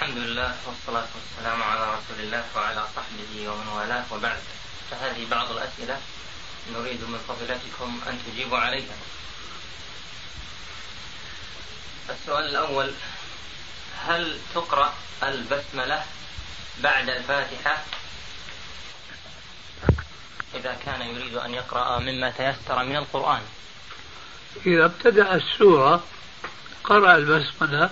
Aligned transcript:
الحمد 0.00 0.18
لله 0.18 0.56
والصلاة 0.66 1.08
والسلام 1.14 1.62
على 1.62 1.84
رسول 1.92 2.18
الله 2.24 2.44
وعلى 2.56 2.84
صحبه 2.96 3.48
ومن 3.48 3.68
والاه 3.68 4.04
وبعد. 4.10 4.40
فهذه 4.90 5.26
بعض 5.30 5.50
الأسئلة 5.52 6.00
نريد 6.72 7.04
من 7.04 7.20
فضيلتكم 7.28 8.00
أن 8.08 8.18
تجيبوا 8.26 8.58
عليها. 8.58 8.96
السؤال 12.10 12.44
الأول 12.44 12.92
هل 14.06 14.38
تقرأ 14.54 14.94
البسملة 15.22 16.04
بعد 16.80 17.08
الفاتحة؟ 17.10 17.84
إذا 20.54 20.72
كان 20.84 21.00
يريد 21.02 21.34
أن 21.34 21.54
يقرأ 21.54 21.98
مما 21.98 22.30
تيسر 22.30 22.84
من 22.84 22.96
القرآن. 22.96 23.42
إذا 24.66 24.84
ابتدأ 24.84 25.34
السورة 25.34 26.04
قرأ 26.84 27.16
البسملة 27.16 27.90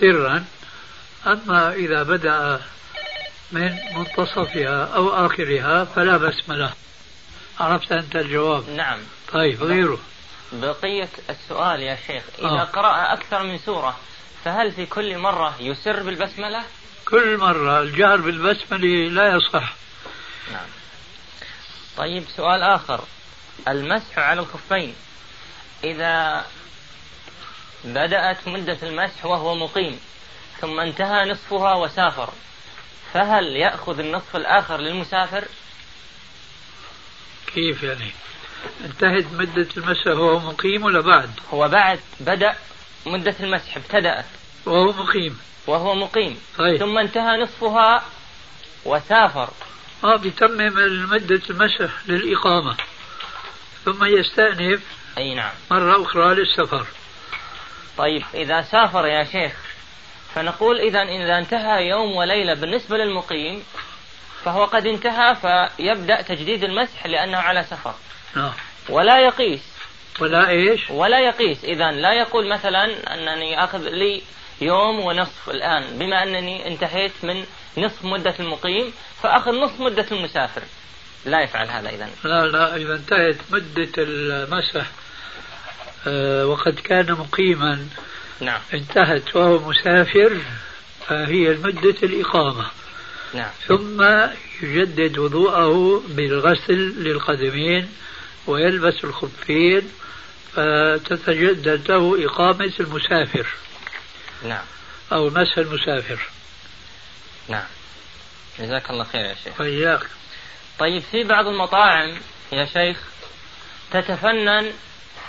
سرا. 0.00 0.44
أما 1.26 1.72
إذا 1.72 2.02
بدأ 2.02 2.60
من 3.52 3.78
منتصفها 3.94 4.84
أو 4.84 5.26
آخرها 5.26 5.84
فلا 5.84 6.16
بسملة 6.16 6.72
عرفت 7.60 7.92
أنت 7.92 8.16
الجواب؟ 8.16 8.68
نعم. 8.68 8.98
طيب 9.32 9.62
غيره. 9.62 9.98
بقية 10.52 11.08
السؤال 11.30 11.80
يا 11.80 11.98
شيخ. 12.06 12.22
إذا 12.38 12.48
آه. 12.48 12.64
قرأ 12.64 13.12
أكثر 13.12 13.42
من 13.42 13.58
سورة 13.58 13.96
فهل 14.44 14.72
في 14.72 14.86
كل 14.86 15.18
مرة 15.18 15.56
يسر 15.60 16.02
بالبسملة؟ 16.02 16.62
كل 17.08 17.36
مرة 17.36 17.80
الجهر 17.80 18.16
بالبسملة 18.16 19.08
لا 19.08 19.36
يصح. 19.36 19.74
نعم. 20.52 20.68
طيب 21.96 22.24
سؤال 22.36 22.62
آخر. 22.62 23.04
المسح 23.68 24.18
على 24.18 24.40
الخفين. 24.40 24.94
إذا 25.84 26.44
بدأت 27.84 28.48
مدة 28.48 28.78
المسح 28.82 29.26
وهو 29.26 29.54
مقيم 29.54 30.00
ثم 30.60 30.80
انتهى 30.80 31.30
نصفها 31.30 31.74
وسافر 31.74 32.32
فهل 33.12 33.56
يأخذ 33.56 33.98
النصف 33.98 34.36
الآخر 34.36 34.76
للمسافر؟ 34.76 35.44
كيف 37.54 37.82
يعني؟ 37.82 38.10
انتهت 38.84 39.32
مدة 39.32 39.68
المسح 39.76 40.06
وهو 40.06 40.38
مقيم 40.38 40.84
ولا 40.84 41.00
بعد؟ 41.00 41.30
هو 41.54 41.68
بعد 41.68 42.00
بدأ 42.20 42.56
مدة 43.06 43.34
المسح 43.40 43.76
ابتدأت 43.76 44.26
وهو 44.66 44.92
مقيم 44.92 45.38
وهو 45.66 45.94
مقيم 45.94 46.40
طيب. 46.58 46.76
ثم 46.76 46.98
انتهى 46.98 47.36
نصفها 47.36 48.04
وسافر 48.84 49.50
آه 50.04 50.16
بيتمم 50.16 50.72
مدة 51.10 51.42
المسح 51.50 51.90
للإقامة 52.06 52.76
ثم 53.84 54.04
يستأنف 54.04 54.82
أي 55.18 55.34
نعم 55.34 55.52
مرة 55.70 56.02
أخرى 56.02 56.34
للسفر 56.34 56.86
طيب 57.98 58.24
إذا 58.34 58.62
سافر 58.62 59.06
يا 59.06 59.24
شيخ 59.24 59.69
فنقول 60.34 60.80
إذا 60.80 61.02
إذا 61.02 61.38
انتهى 61.38 61.88
يوم 61.88 62.16
وليلة 62.16 62.54
بالنسبة 62.54 62.96
للمقيم 62.96 63.62
فهو 64.44 64.64
قد 64.64 64.86
انتهى 64.86 65.34
فيبدأ 65.34 66.22
تجديد 66.22 66.64
المسح 66.64 67.06
لأنه 67.06 67.38
على 67.38 67.62
سفر. 67.62 67.94
نعم 68.36 68.52
ولا 68.88 69.20
يقيس. 69.20 69.62
ولا 70.20 70.48
إيش؟ 70.48 70.90
ولا 70.90 71.20
يقيس. 71.20 71.64
اذا 71.64 71.90
لا 71.90 72.12
يقول 72.12 72.48
مثلا 72.48 73.14
أنني 73.14 73.64
أخذ 73.64 73.88
لي 73.88 74.22
يوم 74.60 75.00
ونصف 75.00 75.50
الآن 75.50 75.98
بما 75.98 76.22
أنني 76.22 76.68
انتهيت 76.68 77.12
من 77.22 77.44
نصف 77.78 78.04
مدة 78.04 78.34
المقيم 78.40 78.92
فأخذ 79.22 79.52
نصف 79.52 79.80
مدة 79.80 80.06
المسافر. 80.12 80.62
لا 81.24 81.40
يفعل 81.40 81.68
هذا 81.68 81.88
اذا 81.88 82.08
لا 82.24 82.46
لا 82.46 82.76
إذا 82.76 82.94
انتهت 82.94 83.36
مدة 83.50 83.92
المسح 83.98 84.86
آه 86.06 86.46
وقد 86.46 86.74
كان 86.74 87.12
مقيما 87.12 87.88
نعم. 88.40 88.60
انتهت 88.74 89.36
وهو 89.36 89.68
مسافر 89.68 90.38
فهي 91.06 91.48
مدة 91.48 91.96
الإقامة. 92.02 92.66
نعم. 93.34 93.50
ثم 93.66 94.02
يجدد 94.62 95.18
وضوءه 95.18 96.02
بالغسل 96.08 96.94
للقدمين 96.98 97.88
ويلبس 98.46 99.04
الخفين 99.04 99.92
فتتجدد 100.52 101.90
له 101.90 102.26
إقامة 102.26 102.72
المسافر. 102.80 103.46
نعم. 104.44 104.64
أو 105.12 105.30
مسح 105.30 105.58
المسافر. 105.58 106.28
نعم. 107.48 107.66
جزاك 108.58 108.90
الله 108.90 109.04
خير 109.04 109.24
يا 109.24 109.34
شيخ. 109.44 109.60
وإياك. 109.60 110.06
طيب 110.78 111.02
في 111.02 111.24
بعض 111.24 111.46
المطاعم 111.46 112.18
يا 112.52 112.64
شيخ 112.64 112.96
تتفنن 113.90 114.72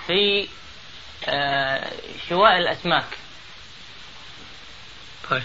في 0.08 0.48
شواء 2.30 2.58
الأسماك. 2.58 3.06
طيب. 5.30 5.44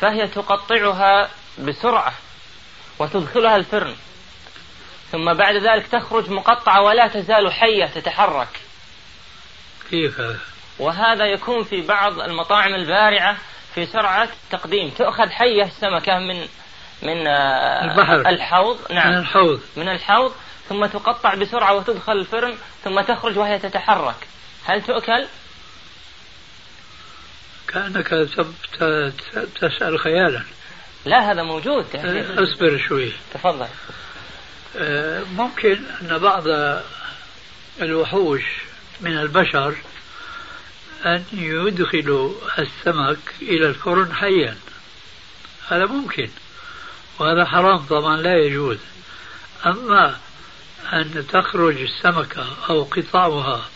فهي 0.00 0.28
تقطعها 0.28 1.30
بسرعة 1.58 2.12
وتدخلها 2.98 3.56
الفرن. 3.56 3.96
ثم 5.12 5.34
بعد 5.34 5.56
ذلك 5.56 5.86
تخرج 5.86 6.30
مقطعة 6.30 6.82
ولا 6.82 7.08
تزال 7.08 7.52
حية 7.52 7.86
تتحرك. 7.86 8.60
كيف؟ 9.90 10.20
هذا؟ 10.20 10.38
وهذا 10.78 11.26
يكون 11.26 11.64
في 11.64 11.80
بعض 11.80 12.20
المطاعم 12.20 12.74
البارعة 12.74 13.36
في 13.74 13.86
سرعة 13.86 14.28
تقديم 14.50 14.90
تؤخذ 14.90 15.28
حية 15.28 15.62
السمكة 15.62 16.18
من 16.18 16.48
من 17.02 17.26
آه، 17.26 17.84
البحر. 17.84 18.28
الحوض. 18.28 18.78
نعم. 18.92 19.08
من 19.12 19.18
الحوض. 19.18 19.60
من 19.76 19.88
الحوض. 19.88 20.32
ثم 20.68 20.86
تقطع 20.86 21.34
بسرعة 21.34 21.74
وتدخل 21.74 22.12
الفرن. 22.12 22.56
ثم 22.84 23.00
تخرج 23.00 23.38
وهي 23.38 23.58
تتحرك. 23.58 24.28
هل 24.64 24.82
تؤكل؟ 24.82 25.26
كأنك 27.68 28.08
تسأل 29.60 29.98
خيالا. 29.98 30.42
لا 31.04 31.32
هذا 31.32 31.42
موجود 31.42 31.86
اصبر 32.38 32.78
شوي. 32.88 33.12
تفضل. 33.34 33.66
آه، 34.76 35.22
ممكن 35.22 35.78
أن 36.00 36.18
بعض 36.18 36.44
الوحوش 37.80 38.42
من 39.00 39.18
البشر 39.18 39.74
أن 41.06 41.24
يدخلوا 41.32 42.34
السمك 42.58 43.18
إلى 43.42 43.66
الفرن 43.66 44.14
حيا. 44.14 44.56
هذا 45.68 45.86
ممكن 45.86 46.30
وهذا 47.18 47.44
حرام 47.44 47.78
طبعا 47.78 48.16
لا 48.16 48.36
يجوز. 48.36 48.78
أما 49.66 50.18
أن 50.92 51.26
تخرج 51.32 51.80
السمكة 51.80 52.46
أو 52.70 52.82
قطعها 52.82 53.68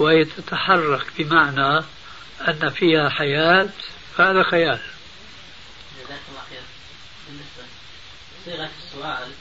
وهي 0.00 0.24
تتحرك 0.24 1.06
بمعنى 1.18 1.84
أن 2.48 2.68
فيها 2.68 3.08
حياة 3.08 3.68
فهذا 4.16 4.42
خيال. 4.42 4.80
جزاك 5.98 6.20
الله 6.28 6.42
خير. 6.50 6.62
بالنسبة 7.28 7.64
صيغة 8.44 8.70
السؤال 8.84 9.32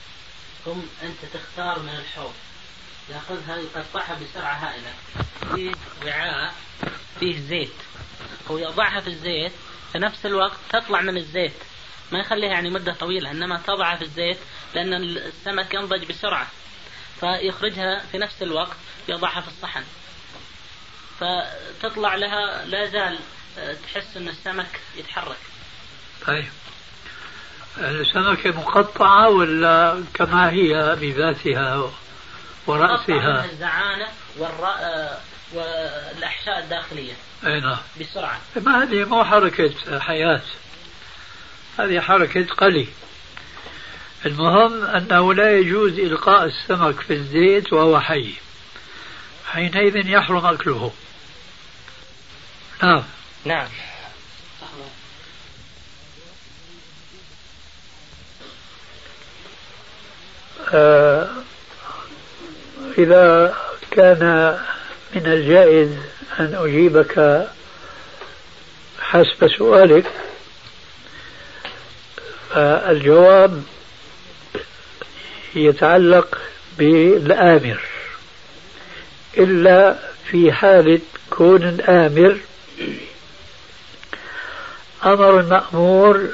ثم 0.65 0.79
أنت 1.03 1.33
تختار 1.33 1.79
من 1.79 1.89
الحوض 1.89 2.33
يأخذها 3.09 3.57
يقطعها 3.57 4.19
بسرعة 4.21 4.53
هائلة. 4.53 4.93
في 5.55 5.75
وعاء 6.05 6.53
فيه 7.19 7.39
زيت. 7.39 7.73
هو 8.51 8.57
يضعها 8.57 9.01
في 9.01 9.07
الزيت 9.07 9.51
في 9.91 9.99
نفس 9.99 10.25
الوقت 10.25 10.57
تطلع 10.69 11.01
من 11.01 11.17
الزيت. 11.17 11.53
ما 12.11 12.19
يخليها 12.19 12.49
يعني 12.49 12.69
مدة 12.69 12.93
طويلة 12.93 13.31
إنما 13.31 13.61
تضعها 13.67 13.95
في 13.95 14.03
الزيت 14.03 14.37
لأن 14.75 14.93
السمك 14.93 15.73
ينضج 15.73 16.05
بسرعة. 16.05 16.47
فيخرجها 17.19 17.99
في 18.11 18.17
نفس 18.17 18.41
الوقت 18.41 18.77
يضعها 19.09 19.41
في 19.41 19.47
الصحن. 19.47 19.83
فتطلع 21.19 22.15
لها 22.15 22.65
لا 22.65 22.85
زال 22.85 23.19
آه، 23.59 23.73
تحس 23.73 24.17
أن 24.17 24.27
السمك 24.27 24.79
يتحرك. 24.97 25.37
طيب. 26.27 26.49
السمكة 27.77 28.51
مقطعة 28.51 29.29
ولا 29.29 30.03
كما 30.13 30.49
هي 30.49 30.95
بذاتها 31.01 31.91
ورأسها؟ 32.67 33.45
الزعانة 33.45 34.07
والرأ... 34.37 34.75
آه، 34.79 35.17
والأحشاء 35.53 36.59
الداخلية. 36.59 37.13
أي 37.45 37.59
نعم. 37.59 37.77
بسرعة. 38.01 38.39
ما 38.55 38.83
هذه 38.83 39.03
مو 39.03 39.23
حركة 39.23 39.99
حياة. 39.99 40.41
هذه 41.79 41.99
حركة 41.99 42.45
قلي. 42.45 42.87
المهم 44.25 44.83
أنه 44.83 45.33
لا 45.33 45.57
يجوز 45.57 45.99
إلقاء 45.99 46.45
السمك 46.45 46.99
في 46.99 47.13
الزيت 47.13 47.73
وهو 47.73 47.99
حي. 47.99 48.33
حينئذ 49.45 50.07
يحرم 50.09 50.45
أكله. 50.45 50.91
نعم 52.83 53.03
نعم. 53.45 53.67
آه، 60.73 61.29
إذا 62.97 63.55
كان 63.91 64.57
من 65.15 65.25
الجائز 65.25 65.89
أن 66.39 66.55
أجيبك 66.55 67.47
حسب 69.01 69.47
سؤالك 69.57 70.05
فالجواب 72.49 73.63
يتعلق 75.55 76.37
بالآمر 76.77 77.79
إلا 79.37 79.95
في 80.31 80.51
حالة 80.51 80.99
كون 81.29 81.63
الآمر 81.63 82.37
أمر 85.05 85.39
المأمور 85.39 86.29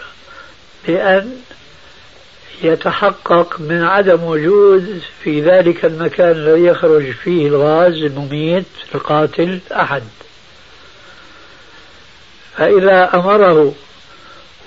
بأن 0.88 1.42
يتحقق 2.64 3.60
من 3.60 3.84
عدم 3.84 4.24
وجود 4.24 5.02
في 5.24 5.42
ذلك 5.42 5.86
المكان 5.86 6.32
الذي 6.32 6.66
يخرج 6.66 7.12
فيه 7.12 7.48
الغاز 7.48 7.94
المميت 7.94 8.66
القاتل 8.96 9.60
أحد. 9.72 10.04
فإذا 12.58 13.16
أمره 13.16 13.74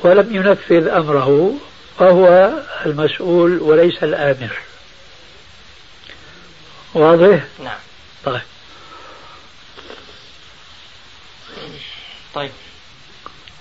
ولم 0.00 0.34
ينفذ 0.34 0.88
أمره 0.88 1.54
فهو 1.98 2.50
المسؤول 2.86 3.58
وليس 3.58 4.04
الآمر. 4.04 4.58
واضح؟ 6.94 7.44
نعم. 7.64 7.78
طيب. 8.24 8.40
طيب. 12.38 12.52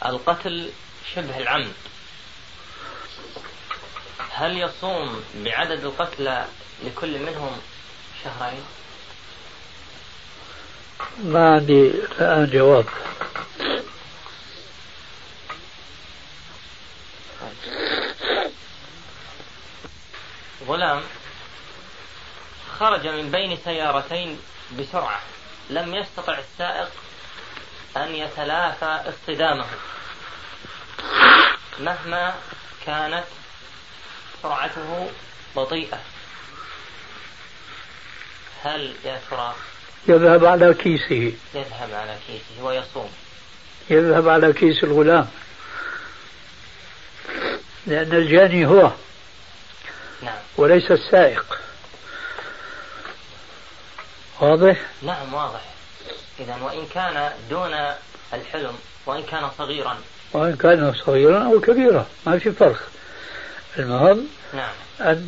القتل 0.05 0.71
شبه 1.15 1.37
العمد. 1.37 1.73
هل 4.31 4.57
يصوم 4.57 5.23
بعدد 5.35 5.85
القتلى 5.85 6.45
لكل 6.83 7.19
منهم 7.19 7.61
شهرين؟ 8.23 8.65
ما 11.23 11.53
عندي 11.53 11.87
الآن 11.89 12.49
جواب. 12.49 12.85
غلام 20.67 21.03
خرج 22.79 23.07
من 23.07 23.31
بين 23.31 23.57
سيارتين 23.65 24.39
بسرعة. 24.79 25.21
لم 25.69 25.95
يستطع 25.95 26.37
السائق 26.39 27.06
أن 28.03 28.15
يتلافى 28.15 28.99
اصطدامه 29.09 29.65
مهما 31.79 32.35
كانت 32.85 33.23
سرعته 34.43 35.09
بطيئة. 35.55 35.99
هل 38.63 38.95
يا 39.05 39.21
ترى 39.29 39.55
يذهب 40.07 40.45
على 40.45 40.73
كيسه. 40.73 41.33
يذهب 41.53 41.93
على 41.93 42.17
كيسه 42.27 42.63
ويصوم. 42.63 43.11
يذهب 43.89 44.29
على 44.29 44.53
كيس 44.53 44.83
الغلام. 44.83 45.27
لأن 47.87 48.13
الجاني 48.13 48.65
هو. 48.65 48.91
نعم. 50.21 50.39
وليس 50.57 50.91
السائق. 50.91 51.59
واضح؟ 54.39 54.77
نعم 55.01 55.33
واضح. 55.33 55.61
إذا 56.39 56.55
وإن 56.63 56.85
كان 56.93 57.31
دون 57.49 57.73
الحلم 58.33 58.73
وإن 59.05 59.23
كان 59.23 59.49
صغيرا. 59.57 59.97
وإن 60.33 60.55
كان 60.55 60.93
صغيرا 61.05 61.43
أو 61.43 61.59
كبيرا 61.59 62.05
ما 62.25 62.39
في 62.39 62.51
فرق. 62.51 62.79
المهم 63.79 64.27
نعم. 64.53 64.73
أن 65.01 65.27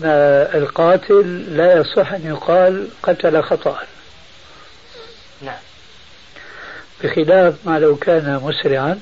القاتل 0.54 1.46
لا 1.58 1.74
يصح 1.74 2.14
أن 2.14 2.26
يقال 2.26 2.88
قتل 3.04 3.44
خطأ. 3.44 3.80
نعم. 5.42 5.60
بخلاف 7.04 7.56
ما 7.66 7.80
لو 7.80 7.96
كان 7.96 8.42
مسرعا 8.44 9.00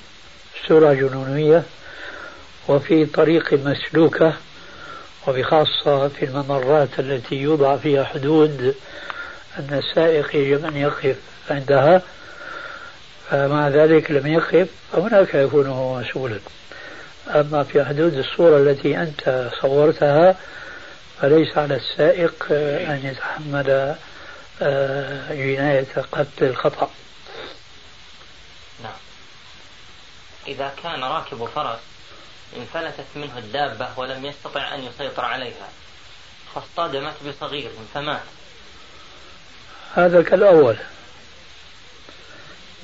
سرعة 0.67 0.93
جنونية 0.93 1.63
وفي 2.67 3.05
طريق 3.05 3.53
مسلوكة 3.53 4.33
وبخاصة 5.27 6.07
في 6.07 6.25
الممرات 6.25 6.99
التي 6.99 7.35
يوضع 7.35 7.77
فيها 7.77 8.03
حدود 8.03 8.75
أن 9.59 9.77
السائق 9.77 10.35
يجب 10.35 10.65
أن 10.65 10.77
يقف 10.77 11.15
عندها 11.49 12.01
فمع 13.29 13.67
ذلك 13.67 14.11
لم 14.11 14.27
يقف 14.27 14.69
فهناك 14.91 15.33
يكون 15.33 15.67
هو 15.67 15.99
مسؤولا. 15.99 16.39
أما 17.27 17.63
في 17.63 17.85
حدود 17.85 18.13
الصورة 18.13 18.57
التي 18.57 18.97
أنت 18.97 19.51
صورتها 19.61 20.35
فليس 21.21 21.57
على 21.57 21.75
السائق 21.75 22.45
أن 22.51 23.01
يتحمل 23.03 23.95
آه، 24.61 25.33
جناية 25.33 25.87
قتل 26.11 26.45
الخطأ. 26.45 26.91
نعم. 28.83 28.91
إذا 30.47 30.73
كان 30.83 31.03
راكب 31.03 31.45
فرس 31.45 31.79
انفلتت 32.57 33.05
منه 33.15 33.37
الدابة 33.37 33.87
ولم 33.97 34.25
يستطع 34.25 34.75
أن 34.75 34.83
يسيطر 34.83 35.25
عليها 35.25 35.69
فاصطدمت 36.55 37.13
بصغير 37.27 37.71
فمات. 37.93 38.21
هذا 39.95 40.21
كالأول. 40.21 40.75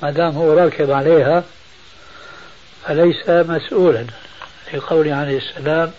ما 0.02 0.10
دام 0.10 0.36
هو 0.36 0.52
راكب 0.52 0.90
عليها 0.90 1.44
فليس 2.86 3.28
مسؤولا 3.28 4.06
لقوله 4.74 5.14
عليه 5.14 5.38
السلام 5.38 5.92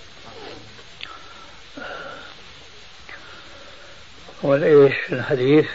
والإيش 4.42 4.96
الحديث؟ 5.12 5.66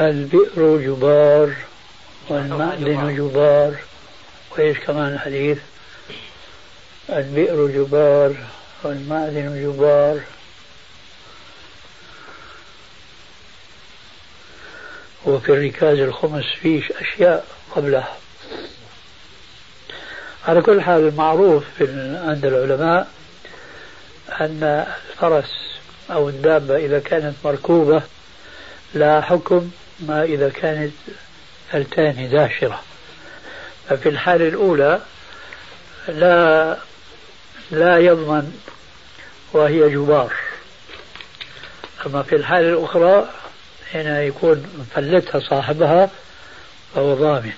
البئر 0.00 0.76
جبار 0.76 1.54
والمأذن 2.28 3.16
جبار. 3.16 3.74
وإيش 4.50 4.78
كمان 4.78 5.12
الحديث؟ 5.12 5.58
البئر 7.10 7.66
جبار 7.66 8.34
والمأذن 8.82 9.62
جبار. 9.62 10.20
وفي 15.24 15.52
الركاز 15.52 15.98
الخمس 15.98 16.44
فيه 16.60 16.82
أشياء 17.00 17.46
قبلها. 17.76 18.16
على 20.48 20.62
كل 20.62 20.80
حال 20.80 21.08
المعروف 21.08 21.64
عند 21.80 22.44
العلماء 22.44 23.08
أن 24.40 24.86
الفرس 25.10 25.78
أو 26.10 26.28
الدابة 26.28 26.76
إذا 26.76 26.98
كانت 26.98 27.34
مركوبة 27.44 28.02
لا 28.94 29.20
حكم 29.20 29.70
ما 30.00 30.22
إذا 30.22 30.48
كانت 30.48 30.92
ثلتان 31.72 32.30
داشرة. 32.30 32.82
ففي 33.88 34.08
الحالة 34.08 34.48
الأولى 34.48 35.00
لا 36.08 36.78
لا 37.70 37.98
يضمن 37.98 38.60
وهي 39.52 39.90
جبار. 39.90 40.34
أما 42.06 42.22
في 42.22 42.36
الحالة 42.36 42.68
الأخرى 42.68 43.30
هنا 43.94 44.22
يكون 44.22 44.72
مفلتها 44.78 45.40
صاحبها 45.40 46.10
فهو 46.94 47.14
ضامن. 47.14 47.52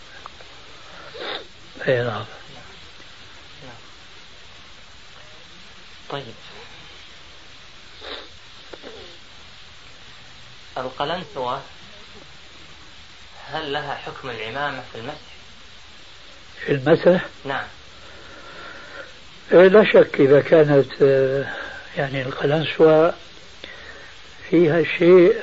أي 1.88 2.02
نعم. 2.04 2.24
طيب. 6.10 6.34
القلنسوة 10.78 11.62
هل 13.52 13.72
لها 13.72 13.94
حكم 13.94 14.30
العمامة 14.30 14.82
في 14.92 14.98
المسح؟ 14.98 15.20
في 16.64 16.72
المسح؟ 16.72 17.24
نعم. 17.44 17.66
لا 19.50 19.84
شك 19.84 20.20
إذا 20.20 20.40
كانت 20.40 20.86
آه، 21.02 21.44
يعني 21.96 22.22
القلنسوة 22.22 23.14
فيها 24.50 24.82
شيء 24.98 25.36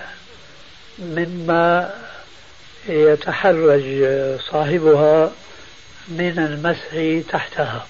مما 1.00 1.94
يتحرج 2.90 4.06
صاحبها 4.52 5.32
من 6.08 6.40
المسح 6.40 7.22
تحتها. 7.30 7.88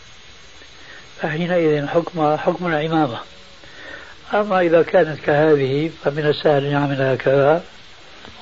فحينئذ 1.22 1.88
حكمها 1.88 2.38
حكم 2.38 2.68
العمامة. 2.68 3.20
أما 4.34 4.60
إذا 4.60 4.84
كانت 4.84 5.20
كهذه 5.20 5.92
فمن 6.04 6.26
السهل 6.26 6.66
أن 6.66 6.72
يعملها 6.72 7.16
كذا 7.16 7.64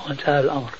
وانتهى 0.06 0.40
الأمر. 0.40 0.70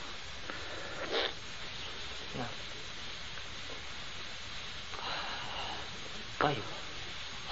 طيب. 6.40 6.75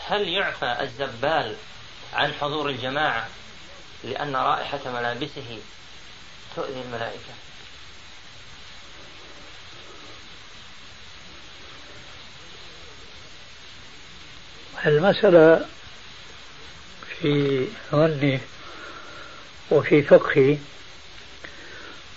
هل 0.07 0.29
يعفى 0.29 0.77
الزبال 0.81 1.57
عن 2.13 2.33
حضور 2.33 2.69
الجماعة 2.71 3.29
لأن 4.05 4.37
رائحة 4.37 4.81
ملابسه 4.87 5.59
تؤذي 6.57 6.83
الملائكة؟ 6.83 7.35
المسألة 14.87 15.67
في 17.21 17.67
ظني 17.93 18.41
وفي 19.71 20.03
فقهي 20.03 20.57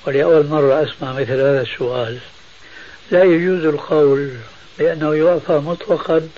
ولأول 0.08 0.48
مرة 0.48 0.84
أسمع 0.84 1.14
مثل 1.14 1.32
هذا 1.32 1.62
السؤال. 1.62 2.20
لا 3.12 3.24
يجوز 3.24 3.66
القول 3.66 4.38
بأنه 4.80 5.16
يعفى 5.16 5.54
مطلقا 5.54 6.30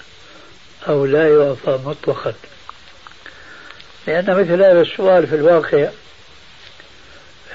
أو 0.90 1.06
لا 1.06 1.30
يعفى 1.30 1.80
مطلقا. 1.86 2.34
لأن 4.08 4.26
مثل 4.26 4.64
هذا 4.64 4.82
السؤال 4.82 5.28
في 5.28 5.36
الواقع 5.36 5.90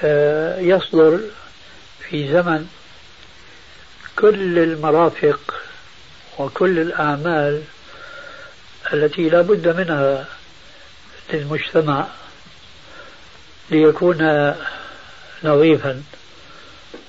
آه، 0.03 0.59
يصدر 0.59 1.19
في 2.09 2.31
زمن 2.33 2.67
كل 4.15 4.59
المرافق 4.59 5.53
وكل 6.37 6.79
الأعمال 6.79 7.61
التي 8.93 9.29
لا 9.29 9.41
بد 9.41 9.67
منها 9.67 10.25
للمجتمع 11.33 12.07
ليكون 13.69 14.53
نظيفا 15.43 16.03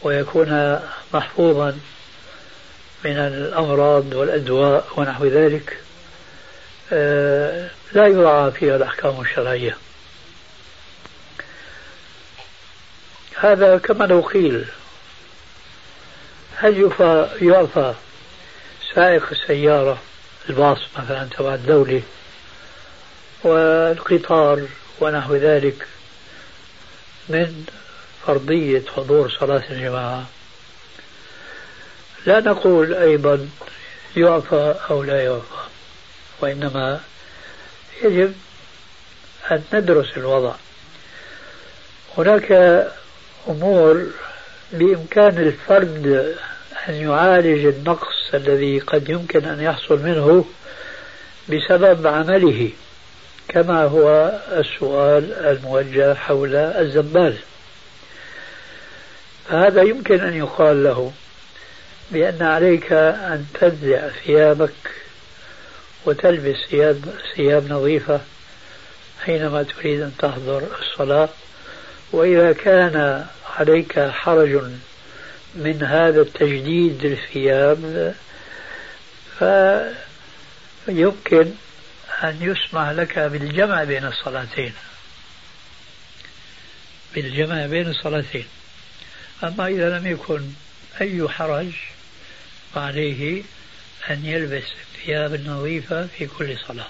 ويكون 0.02 0.80
محفوظا 1.14 1.78
من 3.04 3.18
الأمراض 3.18 4.14
والأدواء 4.14 4.87
ونحو 4.97 5.26
ذلك. 5.26 5.86
لا 7.93 8.07
يراعى 8.07 8.50
فيها 8.50 8.76
الأحكام 8.76 9.21
الشرعية. 9.21 9.76
هذا 13.37 13.78
كما 13.78 14.05
لو 14.05 14.21
قيل 14.21 14.66
هل 16.57 16.93
يعفى 17.40 17.95
سائق 18.95 19.31
السيارة 19.31 19.99
الباص 20.49 20.78
مثلا 20.99 21.28
تبع 21.38 21.55
الدولة 21.55 22.02
والقطار 23.43 24.69
ونحو 25.00 25.35
ذلك 25.35 25.87
من 27.28 27.66
فرضية 28.26 28.83
حضور 28.97 29.31
صلاة 29.31 29.62
الجماعة؟ 29.71 30.26
لا 32.26 32.40
نقول 32.40 32.95
أيضا 32.95 33.49
يعفى 34.16 34.75
أو 34.90 35.02
لا 35.02 35.25
يعفى 35.25 35.75
وإنما 36.40 37.00
يجب 38.02 38.35
أن 39.50 39.62
ندرس 39.73 40.16
الوضع. 40.16 40.55
هناك 42.19 42.52
أمور 43.49 44.07
بإمكان 44.73 45.38
الفرد 45.38 46.37
أن 46.88 46.95
يعالج 46.95 47.66
النقص 47.66 48.35
الذي 48.35 48.78
قد 48.78 49.09
يمكن 49.09 49.45
أن 49.45 49.61
يحصل 49.61 50.02
منه 50.02 50.45
بسبب 51.49 52.07
عمله 52.07 52.71
كما 53.49 53.85
هو 53.85 54.33
السؤال 54.52 55.33
الموجه 55.33 56.14
حول 56.14 56.57
الزبال. 56.57 57.37
فهذا 59.49 59.83
يمكن 59.83 60.21
أن 60.21 60.35
يقال 60.35 60.85
له 60.85 61.12
بأن 62.11 62.43
عليك 62.43 62.93
أن 62.93 63.47
تنزع 63.61 64.09
ثيابك 64.09 65.05
وتلبس 66.06 66.56
ثياب, 66.70 67.14
ثياب 67.36 67.72
نظيفة 67.72 68.20
حينما 69.25 69.62
تريد 69.62 70.00
أن 70.00 70.12
تحضر 70.18 70.62
الصلاة. 70.80 71.28
وإذا 72.12 72.52
كان 72.52 73.26
عليك 73.58 74.00
حرج 74.00 74.62
من 75.54 75.82
هذا 75.82 76.20
التجديد 76.20 77.06
للثياب 77.06 78.14
فيمكن 79.38 79.94
أن 82.25 82.38
يسمح 82.40 82.90
لك 82.90 83.18
بالجمع 83.18 83.84
بين 83.84 84.04
الصلاتين. 84.04 84.72
بالجمع 87.14 87.66
بين 87.66 87.88
الصلاتين. 87.88 88.46
أما 89.44 89.66
إذا 89.66 89.98
لم 89.98 90.06
يكن 90.06 90.42
أي 91.00 91.28
حرج 91.28 91.72
فعليه 92.75 93.42
أن 94.10 94.25
يلبس 94.25 94.64
الثياب 95.06 95.34
النظيفة 95.34 96.06
في 96.06 96.26
كل 96.26 96.58
صلاة. 96.68 96.88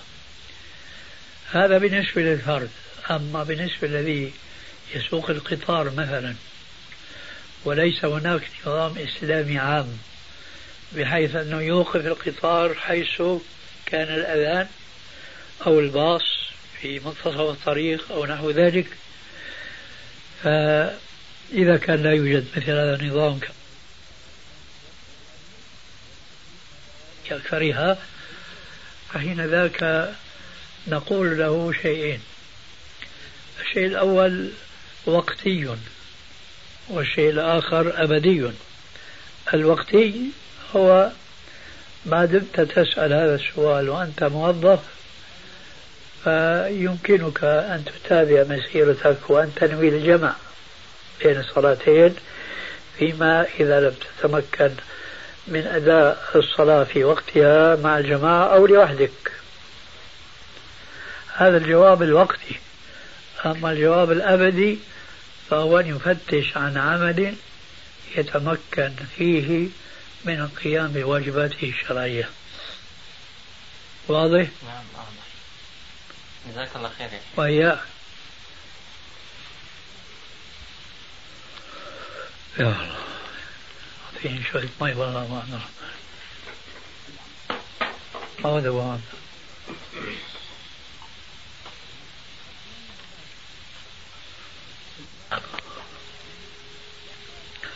هذا 1.50 1.78
بالنسبة 1.78 2.22
للفرد 2.22 2.70
أما 3.10 3.42
بالنسبة 3.42 3.88
الذي 3.88 4.32
يسوق 4.94 5.30
القطار 5.30 5.90
مثلا 5.90 6.34
وليس 7.64 8.04
هناك 8.04 8.42
نظام 8.66 8.94
إسلامي 8.98 9.58
عام 9.58 9.98
بحيث 10.92 11.36
أنه 11.36 11.60
يوقف 11.60 12.06
القطار 12.06 12.74
حيث 12.74 13.22
كان 13.86 14.14
الأذان 14.14 14.66
أو 15.66 15.80
الباص 15.80 16.22
في 16.80 16.98
منتصف 16.98 17.40
الطريق 17.40 18.12
أو 18.12 18.26
نحو 18.26 18.50
ذلك. 18.50 18.86
فإذا 20.42 21.76
كان 21.76 22.02
لا 22.02 22.12
يوجد 22.12 22.46
مثل 22.56 22.70
هذا 22.70 22.96
النظام 23.00 23.40
ككرهها 27.30 27.98
فحين 29.12 29.40
ذاك 29.40 30.10
نقول 30.86 31.38
له 31.38 31.72
شيئين. 31.82 32.20
الشيء 33.60 33.86
الأول 33.86 34.50
وقتي 35.06 35.76
والشيء 36.88 37.30
الآخر 37.30 38.02
أبدي. 38.02 38.50
الوقتي 39.54 40.20
هو 40.76 41.10
ما 42.06 42.24
دمت 42.24 42.60
تسأل 42.60 43.12
هذا 43.12 43.34
السؤال 43.34 43.88
وأنت 43.88 44.24
موظف 44.24 44.80
فيمكنك 46.24 47.44
أن 47.44 47.84
تتابع 47.84 48.44
مسيرتك 48.56 49.30
وأن 49.30 49.52
تنوي 49.56 49.88
الجمع 49.88 50.34
بين 51.24 51.40
الصلاتين 51.40 52.14
فيما 52.98 53.46
إذا 53.60 53.80
لم 53.80 53.94
تتمكن 53.94 54.70
من 55.48 55.66
أداء 55.66 56.30
الصلاة 56.34 56.84
في 56.84 57.04
وقتها 57.04 57.76
مع 57.76 57.98
الجماعة 57.98 58.54
أو 58.54 58.66
لوحدك. 58.66 59.32
هذا 61.34 61.56
الجواب 61.56 62.02
الوقتي. 62.02 62.60
أما 63.46 63.72
الجواب 63.72 64.12
الأبدي 64.12 64.78
فهو 65.50 65.80
أن 65.80 65.86
يفتش 65.86 66.56
عن 66.56 66.76
عمل 66.76 67.34
يتمكن 68.16 68.92
فيه 69.16 69.68
من 70.24 70.40
القيام 70.40 70.92
بواجباته 70.92 71.68
الشرعية. 71.80 72.28
واضح؟ 74.08 74.46
نعم 74.66 74.84
واضح. 74.94 75.26
جزاك 76.52 76.68
الله 76.76 76.90
خير 76.98 77.08
يا 77.12 77.20
وإياك 77.36 77.78
يا 82.58 82.64
الله. 82.64 83.15
أعطيني 84.16 84.44
شوية 84.52 84.68
مي 84.80 84.94
والله 84.94 85.26
ما 85.28 85.44
أنا 85.48 85.60
ما 88.44 88.50
هو 88.50 88.96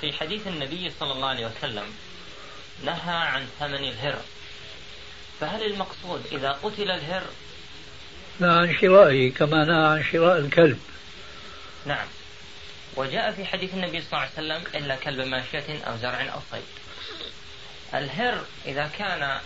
في 0.01 0.13
حديث 0.13 0.47
النبي 0.47 0.91
صلى 1.01 1.13
الله 1.13 1.29
عليه 1.29 1.47
وسلم 1.47 1.85
نهى 2.85 3.15
عن 3.15 3.47
ثمن 3.59 3.75
الهر. 3.75 4.21
فهل 5.41 5.67
المقصود 5.67 6.27
إذا 6.33 6.53
قتل 6.63 6.91
الهر؟ 6.91 7.23
نهى 8.41 8.51
عن 8.51 8.75
شرائه 8.81 9.33
كما 9.33 9.65
نهى 9.65 9.87
عن 9.87 10.05
شراء 10.13 10.39
الكلب. 10.39 10.81
نعم. 11.87 12.07
وجاء 12.97 13.33
في 13.33 13.45
حديث 13.45 13.75
النبي 13.75 14.01
صلى 14.01 14.13
الله 14.13 14.19
عليه 14.21 14.33
وسلم 14.33 14.83
إلا 14.83 14.97
كلب 14.97 15.21
ماشية 15.27 15.85
أو 15.85 15.97
زرع 15.97 16.21
أو 16.35 16.41
صيد 16.51 16.63
الهر 17.95 18.45
إذا 18.67 18.91
كان 18.99 19.39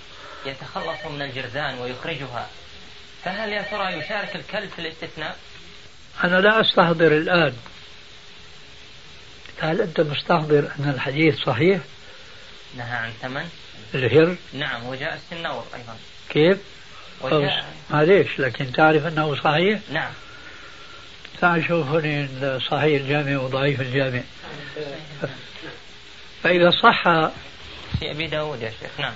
يتخلص 0.46 1.06
من 1.06 1.22
الجرذان 1.22 1.78
ويخرجها 1.78 2.48
فهل 3.24 3.52
يا 3.52 3.62
ترى 3.62 3.92
يشارك 3.92 4.36
الكلب 4.36 4.70
في 4.70 4.78
الاستثناء؟ 4.78 5.36
أنا 6.24 6.40
لا 6.40 6.60
أستحضر 6.60 7.16
الآن 7.16 7.56
هل 9.60 9.80
أنت 9.80 10.00
مستحضر 10.00 10.72
أن 10.78 10.90
الحديث 10.94 11.38
صحيح؟ 11.38 11.80
نهى 12.76 12.96
عن 12.96 13.12
ثمن 13.22 13.48
الهر؟ 13.94 14.36
نعم 14.52 14.86
وجاء 14.86 15.14
السنور 15.14 15.66
أيضا 15.74 15.96
كيف؟ 16.28 16.58
وجاء 17.20 17.64
معليش 17.90 18.40
لكن 18.40 18.72
تعرف 18.72 19.06
أنه 19.06 19.34
صحيح؟ 19.34 19.80
نعم 19.90 20.12
تعال 21.40 21.64
شوف 21.68 21.86
هنا 21.86 22.58
صحيح 22.58 23.00
الجامع 23.00 23.40
وضعيف 23.40 23.80
الجامع. 23.80 24.20
فإذا 26.42 26.70
صح 26.70 27.02
في 27.98 28.10
أبي 28.10 28.26
داود 28.26 28.62
يا 28.62 28.70
شيخ 28.80 28.90
نعم. 29.00 29.12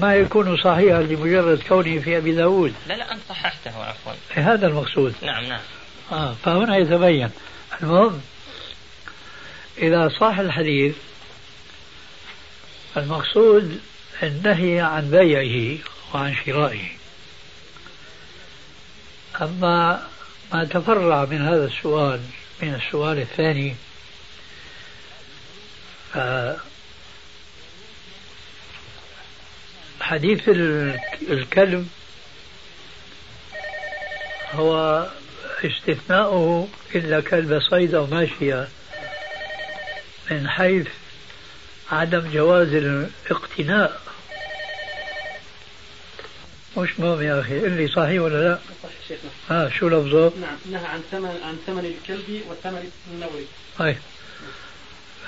ما 0.00 0.14
يكون 0.14 0.56
صحيحا 0.56 1.02
لمجرد 1.02 1.62
كونه 1.68 2.00
في 2.00 2.16
أبي 2.16 2.32
داود. 2.32 2.74
لا 2.88 2.94
لا 2.94 3.12
أنت 3.12 3.20
صححته 3.28 3.84
عفوا. 3.84 4.12
هذا 4.30 4.66
المقصود. 4.66 5.14
نعم 5.22 5.44
نعم. 5.44 5.60
آه 6.12 6.34
فهنا 6.44 6.76
يتبين. 6.76 7.30
المهم 7.82 8.20
إذا 9.78 10.08
صح 10.20 10.38
الحديث 10.38 10.94
المقصود 12.96 13.80
النهي 14.22 14.80
عن 14.80 15.10
بيعه 15.10 15.78
وعن 16.14 16.34
شرائه. 16.46 16.88
أما 19.42 20.02
ما 20.52 20.64
تفرع 20.64 21.24
من 21.24 21.42
هذا 21.42 21.64
السؤال 21.64 22.20
من 22.62 22.74
السؤال 22.74 23.18
الثاني 23.18 23.74
حديث 30.00 30.48
الكلب 31.30 31.88
هو 34.54 35.06
استثناؤه 35.64 36.68
إلا 36.94 37.20
كلب 37.20 37.60
صيد 37.60 37.94
أو 37.94 38.06
ماشية 38.06 38.68
من 40.30 40.48
حيث 40.48 40.86
عدم 41.92 42.30
جواز 42.32 42.68
الاقتناء 42.74 44.00
مش 46.76 47.00
مهم 47.00 47.22
يا 47.22 47.40
أخي 47.40 47.58
اللي 47.58 47.88
صحيح 47.88 48.22
ولا 48.22 48.48
لا؟ 48.48 48.58
صحيح 48.82 48.94
شيخنا 49.08 49.30
ها 49.48 49.68
شو 49.68 49.88
لفظه؟ 49.88 50.32
نعم 50.40 50.56
نهى 50.70 50.86
عن 50.86 51.00
ثمن 51.10 51.40
عن 51.44 51.56
ثمن 51.66 51.84
الكلب 51.84 52.42
والثمن 52.48 52.90
النوري 53.12 53.46
طيب 53.78 53.96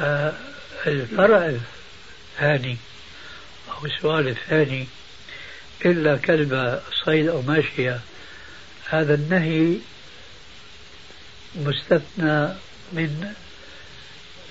آه 0.00 0.32
الفرع 0.86 1.46
الثاني 2.38 2.76
أو 3.68 3.86
السؤال 3.86 4.28
الثاني 4.28 4.86
إلا 5.84 6.16
كلب 6.16 6.80
صيد 7.04 7.28
أو 7.28 7.42
ماشية 7.42 8.00
هذا 8.88 9.14
النهي 9.14 9.76
مستثنى 11.56 12.48
من 12.92 13.32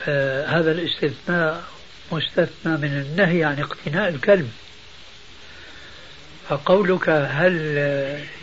آه 0.08 0.46
هذا 0.46 0.72
الاستثناء 0.72 1.64
مستثنى 2.12 2.78
من 2.78 3.06
النهي 3.08 3.44
عن 3.44 3.60
اقتناء 3.60 4.10
الكلب 4.10 4.52
فقولك 6.52 7.10
هل 7.10 7.56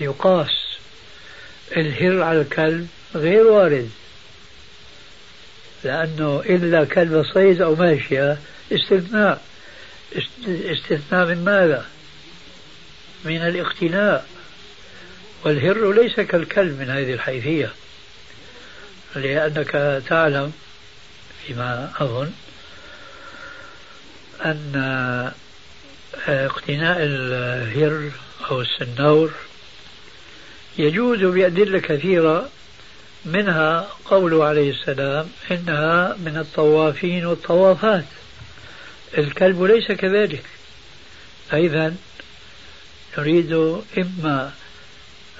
يقاس 0.00 0.78
الهر 1.76 2.22
على 2.22 2.40
الكلب 2.40 2.88
غير 3.14 3.46
وارد؟ 3.46 3.90
لأنه 5.84 6.42
إلا 6.46 6.84
كلب 6.84 7.24
صيد 7.34 7.62
أو 7.62 7.74
ماشية 7.74 8.38
استثناء. 8.72 9.42
استثناء 10.48 11.26
من 11.26 11.44
ماذا؟ 11.44 11.86
من 13.24 13.36
الاقتناء. 13.36 14.26
والهر 15.44 15.92
ليس 15.92 16.20
كالكلب 16.20 16.80
من 16.80 16.90
هذه 16.90 17.12
الحيثية. 17.12 17.72
لأنك 19.16 20.02
تعلم 20.08 20.52
فيما 21.46 21.90
أظن 22.00 22.30
أن 24.44 25.32
اقتناء 26.28 26.96
الهر 27.00 28.10
أو 28.50 28.60
السنور 28.60 29.32
يجوز 30.78 31.18
بأدلة 31.18 31.78
كثيرة 31.78 32.48
منها 33.24 33.88
قوله 34.04 34.44
عليه 34.44 34.70
السلام 34.70 35.28
إنها 35.50 36.16
من 36.16 36.36
الطوافين 36.36 37.26
والطوافات. 37.26 38.04
الكلب 39.18 39.62
ليس 39.62 39.92
كذلك. 39.92 40.44
فإذا 41.50 41.94
نريد 43.18 43.52
إما 43.98 44.52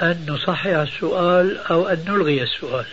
أن 0.03 0.27
نصحح 0.29 0.67
السؤال 0.67 1.59
أو 1.59 1.89
أن 1.89 2.05
نلغي 2.09 2.43
السؤال. 2.43 2.87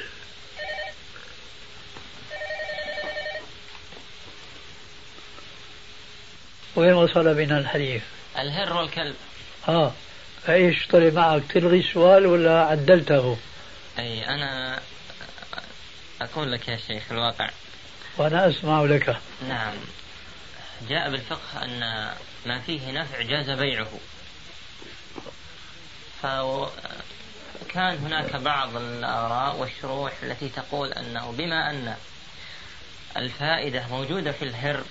وين 6.76 6.94
وصل 6.94 7.34
بنا 7.34 7.58
الحديث؟ 7.58 8.02
الهر 8.40 8.74
والكلب 8.74 9.16
آه 9.68 9.92
فإيش 10.44 10.88
طلع 10.88 11.10
معك 11.10 11.44
تلغي 11.50 11.80
السؤال 11.80 12.26
ولا 12.26 12.62
عدلته؟ 12.66 13.38
أي 14.00 14.28
أنا 14.28 14.80
أقول 16.22 16.52
لك 16.52 16.68
يا 16.68 16.78
شيخ 16.88 17.04
الواقع. 17.12 17.50
وأنا 18.18 18.50
أسمع 18.50 18.84
لك. 18.84 19.18
نعم. 19.50 19.74
جاء 20.90 21.12
بالفقه 21.12 21.64
أن 21.64 21.80
ما 22.46 22.60
فيه 22.60 22.92
نفع 22.92 23.22
جاز 23.22 23.50
بيعه. 23.50 23.88
فكان 26.22 27.98
هناك 27.98 28.36
بعض 28.36 28.76
الآراء 28.76 29.56
والشروح 29.56 30.14
التي 30.24 30.50
تقول 30.50 30.94
أنه 30.94 31.32
بما 31.38 31.70
أن 31.70 31.96
الفائدة 33.18 33.88
موجودة 33.88 34.32
في 34.32 34.46
الهر 34.46 34.84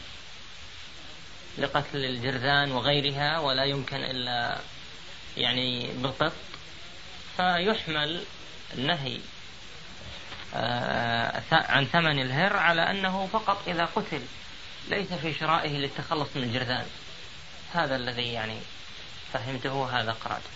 لقتل 1.58 2.04
الجرذان 2.04 2.72
وغيرها 2.72 3.38
ولا 3.38 3.64
يمكن 3.64 3.96
إلا 3.96 4.58
يعني 5.36 5.92
بالقط 5.92 6.32
فيحمل 7.36 8.24
النهي 8.74 9.18
آه، 10.54 11.42
عن 11.52 11.84
ثمن 11.84 12.20
الهر 12.20 12.56
على 12.56 12.90
أنه 12.90 13.28
فقط 13.32 13.68
إذا 13.68 13.84
قتل 13.84 14.20
ليس 14.88 15.12
في 15.12 15.34
شرائه 15.34 15.78
للتخلص 15.78 16.28
من 16.36 16.42
الجرذان. 16.42 16.86
هذا 17.72 17.96
الذي 17.96 18.32
يعني 18.32 18.58
فهمته 19.32 20.00
هذا 20.00 20.12
قرأته 20.12 20.50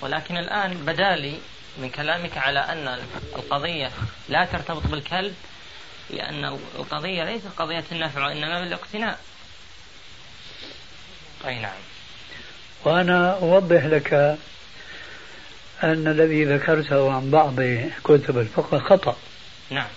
ولكن 0.00 0.36
الآن 0.36 0.74
بدالي 0.74 1.38
من 1.78 1.90
كلامك 1.90 2.38
على 2.38 2.60
أن 2.60 2.98
القضية 3.36 3.90
لا 4.28 4.44
ترتبط 4.44 4.86
بالكلب 4.86 5.34
لأن 6.10 6.44
القضية 6.78 7.24
ليست 7.24 7.48
قضية 7.56 7.84
النفع 7.92 8.26
وإنما 8.26 8.60
بالاقتناء. 8.60 9.18
أي 11.46 11.58
نعم. 11.58 11.76
وأنا 12.84 13.32
أوضح 13.32 13.84
لك 13.84 14.14
أن 15.82 16.08
الذي 16.08 16.44
ذكرته 16.44 17.12
عن 17.12 17.30
بعض 17.30 17.54
كتب 18.04 18.38
الفقه 18.38 18.78
خطأ. 18.78 19.16
نعم. 19.70 19.88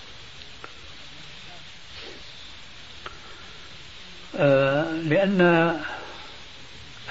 آه 4.39 4.91
لأن 4.91 5.81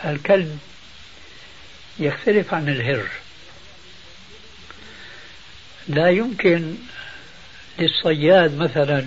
الكلب 0.05 0.59
يختلف 1.99 2.55
عن 2.55 2.69
الهر. 2.69 3.09
لا 5.89 6.11
يمكن 6.11 6.75
للصياد 7.79 8.57
مثلا 8.57 9.07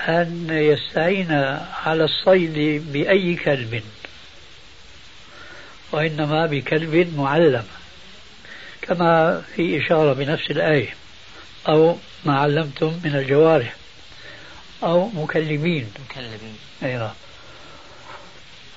أن 0.00 0.46
يستعين 0.50 1.32
على 1.86 2.04
الصيد 2.04 2.82
بأي 2.92 3.34
كلب 3.34 3.82
وإنما 5.92 6.46
بكلب 6.46 7.14
معلم 7.16 7.64
كما 8.82 9.42
في 9.56 9.78
إشارة 9.84 10.12
بنفس 10.12 10.50
الآية 10.50 10.94
أو 11.68 11.96
ما 12.24 12.38
علمتم 12.40 13.00
من 13.04 13.14
الجوارح 13.16 13.74
أو 14.82 15.08
مكلمين 15.08 15.92
مكلمين 16.10 16.56
أيوة. 16.82 17.12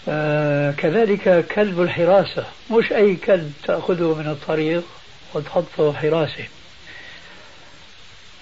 آه 0.09 0.71
كذلك 0.71 1.45
كلب 1.55 1.81
الحراسة 1.81 2.45
مش 2.71 2.91
أي 2.91 3.15
كلب 3.15 3.53
تأخذه 3.63 4.15
من 4.15 4.27
الطريق 4.27 4.83
وتحطه 5.33 5.93
حراسة. 5.93 6.45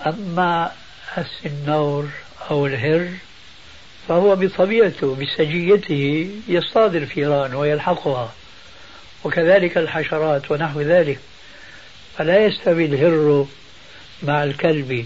أما 0.06 0.72
السنور 1.18 2.10
أو 2.52 2.67
الهر 2.67 3.10
فهو 4.08 4.36
بطبيعته 4.36 5.15
بسجيته 5.15 6.30
يصطاد 6.47 6.95
الفيران 6.95 7.56
ويلحقها 7.56 8.34
وكذلك 9.23 9.78
الحشرات 9.78 10.52
ونحو 10.52 10.82
ذلك 10.82 11.19
فلا 12.17 12.45
يستوي 12.45 12.86
الهر 12.86 13.47
مع 14.23 14.43
الكلب 14.43 15.06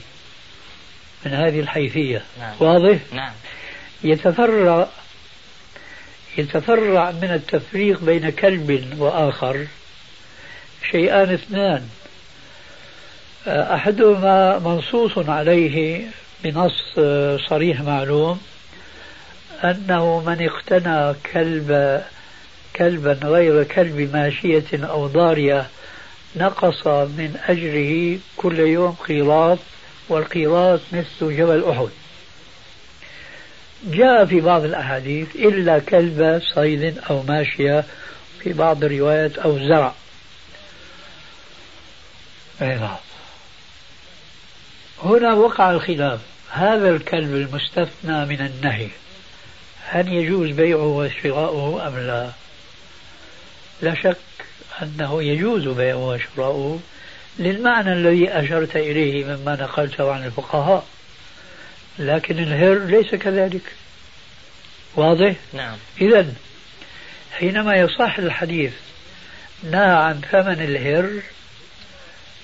من 1.26 1.34
هذه 1.34 1.60
الحيثية 1.60 2.24
نعم. 2.40 2.56
واضح؟ 2.60 3.00
نعم 3.14 3.34
يتفرع 4.04 4.88
يتفرع 6.38 7.12
من 7.12 7.32
التفريق 7.32 8.04
بين 8.04 8.30
كلب 8.30 8.96
وآخر 9.00 9.68
شيئان 10.92 11.34
اثنان 11.34 11.88
أحدهما 13.48 14.60
منصوص 14.60 15.18
عليه 15.18 16.02
بنص 16.44 17.00
صريح 17.50 17.82
معلوم 17.82 18.42
أنه 19.64 20.20
من 20.20 20.50
اقتنى 20.50 21.14
كلب 21.34 22.02
كلبا 22.76 23.14
غير 23.24 23.64
كلب 23.64 24.10
ماشية 24.14 24.66
أو 24.74 25.08
ضارية 25.08 25.70
نقص 26.36 26.88
من 26.88 27.40
أجره 27.48 28.20
كل 28.38 28.60
يوم 28.60 28.92
قيراط 28.92 29.60
والقيراط 30.10 30.80
مثل 30.92 31.38
جبل 31.38 31.64
أحد. 31.70 31.90
جاء 33.84 34.26
في 34.26 34.42
بعض 34.42 34.64
الأحاديث 34.64 35.36
إلا 35.36 35.80
كلب 35.80 36.42
صيد 36.56 37.00
أو 37.10 37.24
ماشية 37.24 37.86
في 38.40 38.54
بعض 38.54 38.84
الروايات 38.84 39.38
أو 39.38 39.60
زرع. 39.60 39.94
أي 42.62 42.76
نعم 42.76 42.98
هنا 45.04 45.34
وقع 45.34 45.72
الخلاف. 45.72 46.33
هذا 46.54 46.90
الكلب 46.90 47.36
المستثنى 47.36 48.26
من 48.26 48.42
النهي 48.42 48.88
هل 49.86 50.14
يجوز 50.14 50.50
بيعه 50.50 50.88
وشراؤه 50.88 51.88
أم 51.88 51.98
لا؟ 51.98 52.30
لا 53.82 53.96
شك 53.96 54.18
أنه 54.82 55.24
يجوز 55.24 55.68
بيعه 55.68 56.08
وشراؤه 56.08 56.80
للمعنى 57.40 57.94
الذي 57.94 58.30
أشرت 58.30 58.76
إليه 58.76 59.26
مما 59.26 59.56
نقلته 59.56 60.12
عن 60.12 60.26
الفقهاء 60.26 60.86
لكن 62.00 62.40
الهر 62.40 62.80
ليس 62.80 63.16
كذلك. 63.16 63.74
واضح؟ 64.96 65.36
نعم. 65.54 65.78
إذا 66.02 66.34
حينما 67.32 67.76
يصح 67.76 68.18
الحديث 68.18 68.74
نهى 69.64 69.96
عن 69.96 70.22
ثمن 70.32 70.62
الهر 70.62 71.10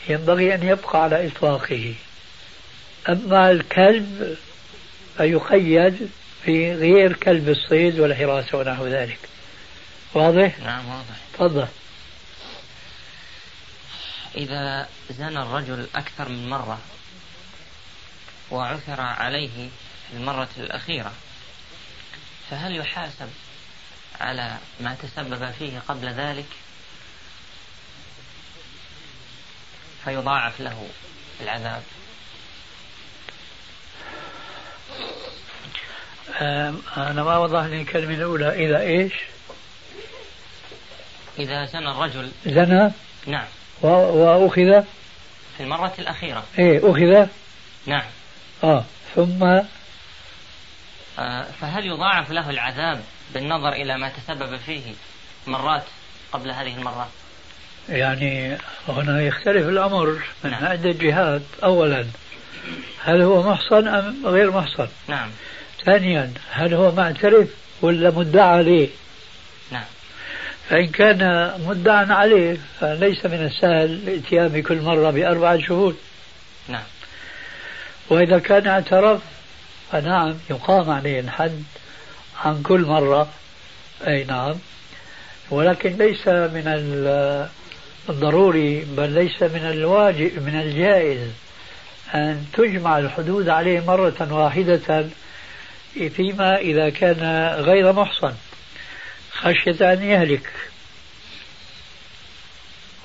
ينبغي 0.09 0.55
أن 0.55 0.63
يبقى 0.63 1.03
على 1.03 1.27
إطلاقه. 1.27 1.93
أما 3.09 3.51
الكلب 3.51 4.37
فيقيد 5.17 6.09
في 6.43 6.73
غير 6.73 7.13
كلب 7.13 7.49
الصيد 7.49 7.99
والحراسة 7.99 8.57
ونحو 8.57 8.87
ذلك. 8.87 9.19
واضح؟ 10.13 10.59
نعم 10.59 10.89
واضح. 10.89 11.15
تفضل. 11.33 11.67
إذا 14.37 14.87
زنى 15.09 15.41
الرجل 15.41 15.87
أكثر 15.95 16.29
من 16.29 16.49
مرة 16.49 16.79
وعثر 18.51 19.01
عليه 19.01 19.69
في 20.09 20.17
المرة 20.17 20.49
الأخيرة 20.57 21.13
فهل 22.49 22.75
يحاسب 22.75 23.29
على 24.19 24.57
ما 24.79 24.95
تسبب 25.01 25.51
فيه 25.51 25.79
قبل 25.79 26.09
ذلك؟ 26.09 26.45
فيضاعف 30.05 30.59
له 30.61 30.87
العذاب. 31.41 31.83
أنا 36.97 37.23
ما 37.23 37.37
وضح 37.37 37.65
لي 37.65 37.81
الكلمة 37.81 38.13
الأولى. 38.13 38.65
إذا 38.65 38.79
إيش؟ 38.79 39.13
إذا 41.39 41.65
زنى 41.65 41.91
الرجل. 41.91 42.31
زنى؟ 42.45 42.91
نعم. 43.27 43.47
وأخذ 43.81 44.83
في 45.57 45.63
المرة 45.63 45.93
الأخيرة. 45.99 46.43
إيه 46.59 46.79
أخذ؟ 46.91 47.27
نعم. 47.85 48.05
آه 48.63 48.83
ثم؟ 49.15 49.43
آه 51.19 51.45
فهل 51.61 51.85
يضاعف 51.85 52.31
له 52.31 52.49
العذاب 52.49 53.01
بالنظر 53.33 53.73
إلى 53.73 53.97
ما 53.97 54.09
تسبب 54.09 54.57
فيه 54.57 54.93
مرات 55.47 55.83
قبل 56.31 56.51
هذه 56.51 56.75
المرات 56.75 57.07
يعني 57.89 58.57
هنا 58.87 59.21
يختلف 59.21 59.67
الأمر 59.67 60.21
من 60.43 60.51
نعم. 60.51 60.65
عدة 60.65 60.91
جهات 60.91 61.41
أولا 61.63 62.05
هل 63.03 63.21
هو 63.21 63.49
محصن 63.51 63.87
أم 63.87 64.25
غير 64.25 64.51
محصن؟ 64.51 64.87
نعم. 65.07 65.29
ثانيا 65.85 66.33
هل 66.51 66.73
هو 66.73 66.91
معترف 66.91 67.47
ولا 67.81 68.09
مدعى 68.09 68.47
عليه؟ 68.47 68.89
نعم. 69.71 69.85
فإن 70.69 70.87
كان 70.87 71.51
مدعى 71.67 72.05
عليه 72.05 72.57
فليس 72.79 73.25
من 73.25 73.45
السهل 73.45 73.85
الاتيان 73.85 74.47
بكل 74.47 74.81
مرة 74.81 75.11
بأربعة 75.11 75.59
شهود. 75.59 75.97
نعم. 76.67 76.83
وإذا 78.09 78.39
كان 78.39 78.67
اعترف 78.67 79.21
فنعم 79.91 80.37
يقام 80.49 80.89
عليه 80.89 81.19
الحد 81.19 81.63
عن 82.45 82.61
كل 82.61 82.81
مرة. 82.81 83.29
أي 84.07 84.23
نعم. 84.23 84.55
ولكن 85.51 85.97
ليس 85.97 86.27
من 86.27 86.63
الضروري 88.09 88.85
بل 88.97 89.09
ليس 89.09 89.43
من 89.43 89.69
الواجب 89.71 90.43
من 90.45 90.59
الجائز. 90.59 91.31
أن 92.15 92.45
تجمع 92.53 92.99
الحدود 92.99 93.49
عليه 93.49 93.79
مرة 93.79 94.33
واحدة 94.33 95.09
فيما 95.93 96.57
إذا 96.57 96.89
كان 96.89 97.47
غير 97.59 97.93
محصن 97.93 98.35
خشية 99.31 99.93
أن 99.93 100.03
يهلك. 100.03 100.51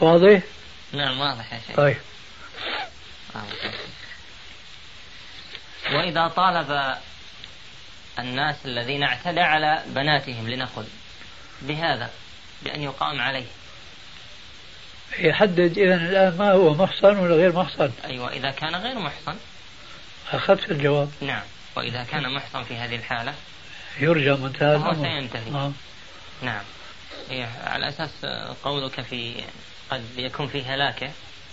واضح؟ 0.01 0.41
نعم 0.93 1.21
واضح 1.21 1.53
يا 1.53 1.61
شيخ. 1.67 1.77
طيب. 1.77 1.97
وإذا 5.93 6.29
طالب 6.29 6.95
الناس 8.19 8.57
الذين 8.65 9.03
اعتدى 9.03 9.41
على 9.41 9.83
بناتهم 9.87 10.49
لنقل 10.49 10.87
بهذا 11.63 12.11
بأن 12.63 12.83
يقام 12.83 13.21
عليه. 13.21 13.47
يحدد 15.19 15.79
إذا 15.79 15.95
الآن 15.95 16.37
ما 16.39 16.53
هو 16.53 16.75
محصن 16.75 17.17
ولا 17.17 17.35
غير 17.35 17.53
محصن. 17.53 17.91
أيوة 18.05 18.33
إذا 18.33 18.51
كان 18.51 18.77
غير 18.77 18.99
محصن. 18.99 19.37
أخذت 20.33 20.71
الجواب. 20.71 21.11
نعم 21.21 21.43
وإذا 21.77 22.05
كان 22.05 22.35
محصن 22.35 22.63
في 22.63 22.77
هذه 22.77 22.97
الحالة. 22.97 23.35
يرجى 24.01 24.31
منتهى 24.31 24.79
فهو 24.79 24.95
سينتهي. 24.95 25.51
آه. 25.55 25.73
نعم. 26.43 26.63
إيه 27.31 27.49
على 27.65 27.89
أساس 27.89 28.27
قولك 28.65 29.01
في 29.01 29.45
قد 29.91 30.05
يكون 30.17 30.47
في 30.47 30.63
هلاكة. 30.63 31.11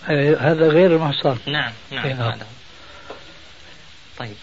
إيه، 0.10 0.52
هذا 0.52 0.68
غير 0.68 0.96
المحصن. 0.96 1.38
نعم 1.46 1.74
نعم 1.92 2.06
إيه، 2.06 2.14
نعم. 2.14 2.32
هذا. 2.32 2.48
طيب. 4.18 4.36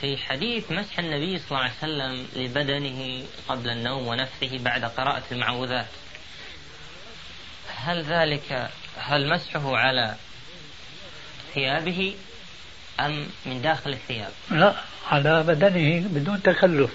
في 0.00 0.16
حديث 0.16 0.72
مسح 0.72 0.98
النبي 0.98 1.38
صلى 1.38 1.46
الله 1.50 1.60
عليه 1.60 1.72
وسلم 1.78 2.26
لبدنه 2.36 3.24
قبل 3.48 3.68
النوم 3.70 4.06
ونفسه 4.06 4.58
بعد 4.58 4.84
قراءة 4.84 5.22
المعوذات. 5.32 5.86
هل 7.84 8.02
ذلك 8.02 8.70
هل 8.98 9.28
مسحه 9.28 9.76
على 9.76 10.14
ثيابه 11.54 12.14
أم 13.00 13.26
من 13.46 13.62
داخل 13.62 13.90
الثياب 13.90 14.30
لا 14.50 14.74
على 15.10 15.42
بدنه 15.42 16.08
بدون 16.08 16.42
تكلف 16.42 16.90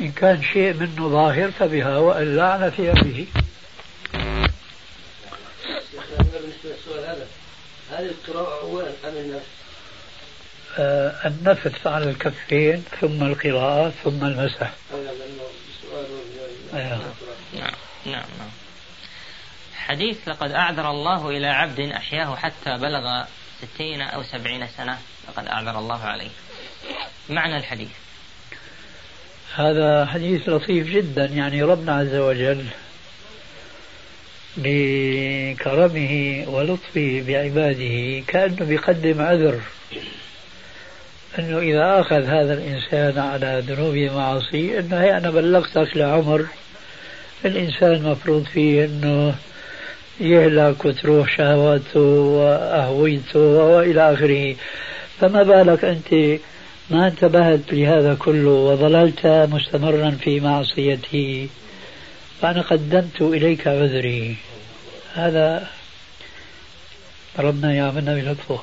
إن 0.00 0.12
كان 0.12 0.42
شيء 0.42 0.74
منه 0.74 1.08
ظاهر 1.08 1.50
فبها 1.50 1.98
وإلا 1.98 2.52
على 2.52 2.70
ثيابه 2.70 3.26
بالنسبة 6.18 6.70
للسؤال 6.70 7.04
هذا 7.04 7.26
هل 7.92 8.10
القراءة 8.10 8.60
أولا 8.60 8.88
أم 9.04 9.16
النفس؟ 9.16 9.46
آه 10.78 11.26
النفث 11.26 11.86
على 11.86 12.04
الكفين 12.10 12.84
ثم 13.00 13.22
القراءة 13.22 13.92
ثم 14.04 14.24
المسح 14.24 14.72
السؤال. 16.72 17.00
نعم 17.54 17.72
نعم 18.06 18.28
نعم 18.38 18.50
حديث 19.88 20.28
لقد 20.28 20.50
أعذر 20.52 20.90
الله 20.90 21.28
إلى 21.28 21.46
عبد 21.46 21.80
أحياه 21.80 22.36
حتى 22.36 22.76
بلغ 22.76 23.24
ستين 23.62 24.00
أو 24.00 24.22
سبعين 24.22 24.66
سنة 24.76 24.98
لقد 25.28 25.46
أعذر 25.46 25.78
الله 25.78 26.04
عليه. 26.04 26.30
معنى 27.28 27.56
الحديث. 27.56 27.90
هذا 29.54 30.06
حديث 30.06 30.48
لطيف 30.48 30.86
جدا 30.86 31.24
يعني 31.24 31.62
ربنا 31.62 31.96
عز 31.96 32.14
وجل 32.14 32.64
بكرمه 34.56 36.44
ولطفه 36.48 37.24
بعباده 37.26 38.24
كأنه 38.26 38.64
بيقدم 38.66 39.22
عذر 39.22 39.60
أنه 41.38 41.58
إذا 41.58 42.00
أخذ 42.00 42.24
هذا 42.24 42.54
الإنسان 42.54 43.18
على 43.18 43.62
ذنوبه 43.66 44.10
ومعاصيه 44.10 44.80
أنه 44.80 45.00
هي 45.00 45.16
أنا 45.16 45.30
بلغتك 45.30 45.96
لعمر 45.96 46.46
الإنسان 47.44 48.02
مفروض 48.02 48.44
فيه 48.44 48.84
أنه 48.84 49.34
يهلك 50.20 50.84
وتروح 50.84 51.36
شهواته 51.36 52.00
وأهويته 52.00 53.40
وإلى 53.40 54.12
آخره. 54.14 54.56
فما 55.20 55.42
بالك 55.42 55.84
أنت؟ 55.84 56.40
ما 56.90 57.06
انتبهت 57.06 57.72
لهذا 57.72 58.14
كله 58.14 58.50
وظللت 58.50 59.26
مستمرا 59.26 60.10
في 60.10 60.40
معصيته 60.40 61.48
فأنا 62.40 62.60
قدمت 62.60 63.22
إليك 63.22 63.68
عذري. 63.68 64.36
هذا 65.14 65.66
ربنا 67.38 67.74
يعملنا 67.74 68.14
بلطفه 68.14 68.60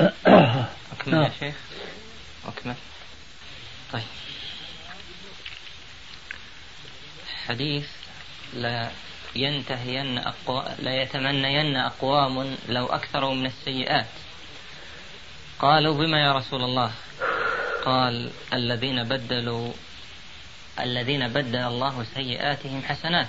أكمل 0.00 1.14
يا 1.14 1.18
نعم. 1.18 1.30
شيخ. 1.40 1.54
أكمل. 2.46 2.74
طيب. 3.92 4.02
حديث 7.46 7.88
لا 8.54 8.90
ينتهين 9.36 10.18
أقوى 10.18 10.64
لا 10.78 11.02
يتمنين 11.02 11.76
أقوام 11.76 12.56
لو 12.68 12.86
أكثروا 12.86 13.34
من 13.34 13.46
السيئات. 13.46 14.06
قالوا 15.58 15.94
بما 15.94 16.20
يا 16.20 16.32
رسول 16.32 16.62
الله؟ 16.62 16.92
قال 17.84 18.30
الذين 18.52 19.04
بدلوا 19.04 19.72
الذين 20.80 21.28
بدل 21.28 21.56
الله 21.56 22.04
سيئاتهم 22.14 22.82
حسنات. 22.82 23.28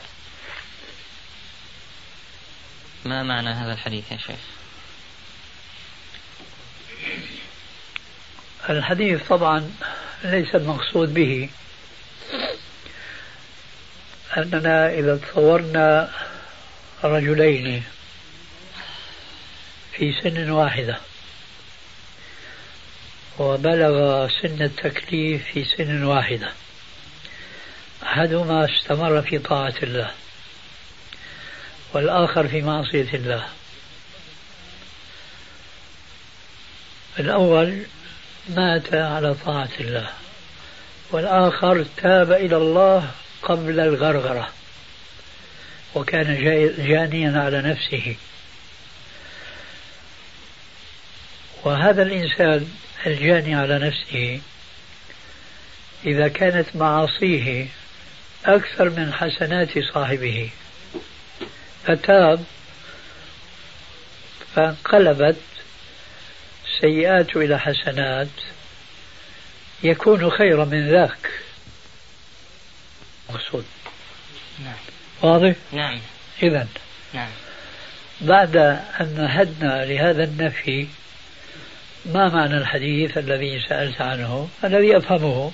ما 3.05 3.23
معنى 3.23 3.49
هذا 3.49 3.73
الحديث 3.73 4.11
يا 4.11 4.17
شيخ؟ 4.17 4.39
الحديث 8.77 9.27
طبعا 9.29 9.71
ليس 10.23 10.55
المقصود 10.55 11.13
به. 11.13 11.49
أننا 14.37 14.93
إذا 14.93 15.15
تصورنا 15.17 16.11
رجلين 17.03 17.83
في 19.91 20.13
سن 20.23 20.49
واحدة 20.49 20.97
وبلغ 23.39 24.27
سن 24.41 24.61
التكليف 24.61 25.43
في 25.53 25.65
سن 25.65 26.03
واحدة 26.03 26.51
أحدهما 28.03 28.65
استمر 28.65 29.21
في 29.21 29.37
طاعة 29.39 29.75
الله 29.83 30.11
والآخر 31.93 32.47
في 32.47 32.61
معصية 32.61 33.13
الله. 33.13 33.47
الأول 37.19 37.85
مات 38.49 38.93
على 38.93 39.33
طاعة 39.33 39.69
الله. 39.79 40.09
والآخر 41.11 41.85
تاب 41.97 42.31
إلى 42.31 42.57
الله 42.57 43.11
قبل 43.41 43.79
الغرغرة. 43.79 44.49
وكان 45.95 46.43
جانيا 46.87 47.41
على 47.41 47.61
نفسه. 47.61 48.15
وهذا 51.63 52.03
الإنسان 52.03 52.71
الجاني 53.05 53.55
على 53.55 53.79
نفسه 53.79 54.41
إذا 56.05 56.27
كانت 56.27 56.75
معاصيه 56.75 57.67
أكثر 58.45 58.89
من 58.89 59.13
حسنات 59.13 59.69
صاحبه. 59.93 60.49
فتاب 61.85 62.43
فانقلبت 64.55 65.37
سيئاته 66.81 67.41
إلى 67.41 67.59
حسنات 67.59 68.27
يكون 69.83 70.29
خيرا 70.29 70.65
من 70.65 70.89
ذاك. 70.89 71.29
مقصود. 73.29 73.65
نعم. 74.63 74.75
واضح؟ 75.21 75.55
نعم. 75.71 75.99
إذا 76.43 76.67
نعم. 77.13 77.29
بعد 78.21 78.55
أن 79.01 79.15
مهدنا 79.17 79.85
لهذا 79.85 80.23
النفي 80.23 80.87
ما 82.05 82.29
معنى 82.29 82.57
الحديث 82.57 83.17
الذي 83.17 83.61
سألت 83.69 84.01
عنه؟ 84.01 84.49
الذي 84.63 84.97
أفهمه. 84.97 85.51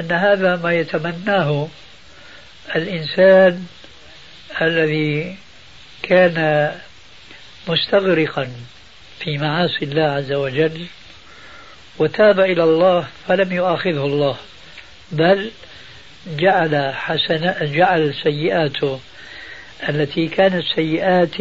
أن 0.00 0.12
هذا 0.12 0.56
ما 0.56 0.72
يتمناه 0.72 1.68
الإنسان 2.76 3.66
الذي 4.62 5.36
كان 6.02 6.70
مستغرقا 7.68 8.52
في 9.20 9.38
معاصي 9.38 9.84
الله 9.84 10.02
عز 10.02 10.32
وجل 10.32 10.86
وتاب 11.98 12.40
إلى 12.40 12.64
الله 12.64 13.06
فلم 13.28 13.52
يؤاخذه 13.52 14.04
الله 14.06 14.36
بل 15.12 15.50
جعل 16.26 16.94
حسن 16.94 17.72
جعل 17.72 18.14
سيئاته 18.22 19.00
التي 19.88 20.28
كانت 20.28 20.64
سيئات 20.74 21.36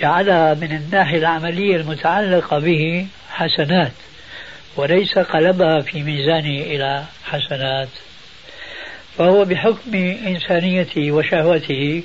جعلها 0.00 0.54
من 0.54 0.72
الناحية 0.72 1.18
العملية 1.18 1.76
المتعلقة 1.76 2.58
به 2.58 3.06
حسنات 3.30 3.92
وليس 4.76 5.18
قلبها 5.18 5.80
في 5.80 6.02
ميزانه 6.02 6.60
إلى 6.62 7.04
حسنات. 7.24 7.88
فهو 9.18 9.44
بحكم 9.44 9.94
إنسانيته 10.26 11.12
وشهوته 11.12 12.02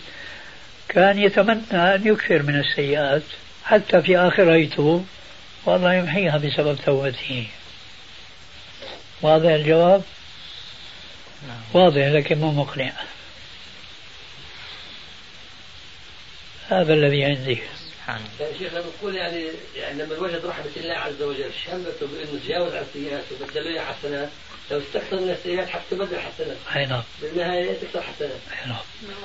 كان 0.90 1.20
يتمنى 1.20 1.96
أن 1.96 2.02
يكثر 2.06 2.44
من 2.44 2.56
السيئات. 2.56 3.24
حتى 3.70 4.02
في 4.02 4.18
آخر 4.18 4.56
يتوب 4.56 5.08
والله 5.66 5.94
يمحيها 5.94 6.38
بسبب 6.38 6.78
توبته. 6.86 7.48
واضح 9.22 9.50
الجواب؟ 9.50 10.04
نعم. 11.48 11.62
واضح 11.74 12.06
لكن 12.08 12.38
مو 12.38 12.52
مقنع. 12.52 12.92
هذا 16.70 16.94
الذي 16.94 17.24
عندي. 17.26 17.62
سبحان 17.92 18.22
الله. 18.22 18.46
يعني 18.46 18.60
شيخ 18.60 18.74
لما 18.74 18.84
نقول 18.98 19.16
يعني 19.16 19.46
يعني 19.76 20.04
لما 20.04 20.14
الوجد 20.14 20.46
رحمة 20.46 20.72
الله 20.78 20.94
عز 20.94 21.22
وجل 21.22 21.52
شمته 21.66 22.08
بأنه 22.08 22.40
تجاوز 22.46 22.74
عن 22.74 22.84
السيئات 22.84 23.24
وبدل 23.32 23.74
له 23.74 23.82
حسنات 23.82 24.30
لو 24.72 24.80
استكثر 24.80 25.20
من 25.20 25.30
السيئات 25.30 25.70
حتى 25.70 25.84
تبدل 25.92 26.20
حسنات. 26.20 26.58
أي 26.76 26.86
نعم. 26.86 27.02
بالنهاية 27.22 27.74
تكثر 27.74 28.02
حسنات. 28.02 28.32
أي 28.32 28.70
نعم. 28.70 28.78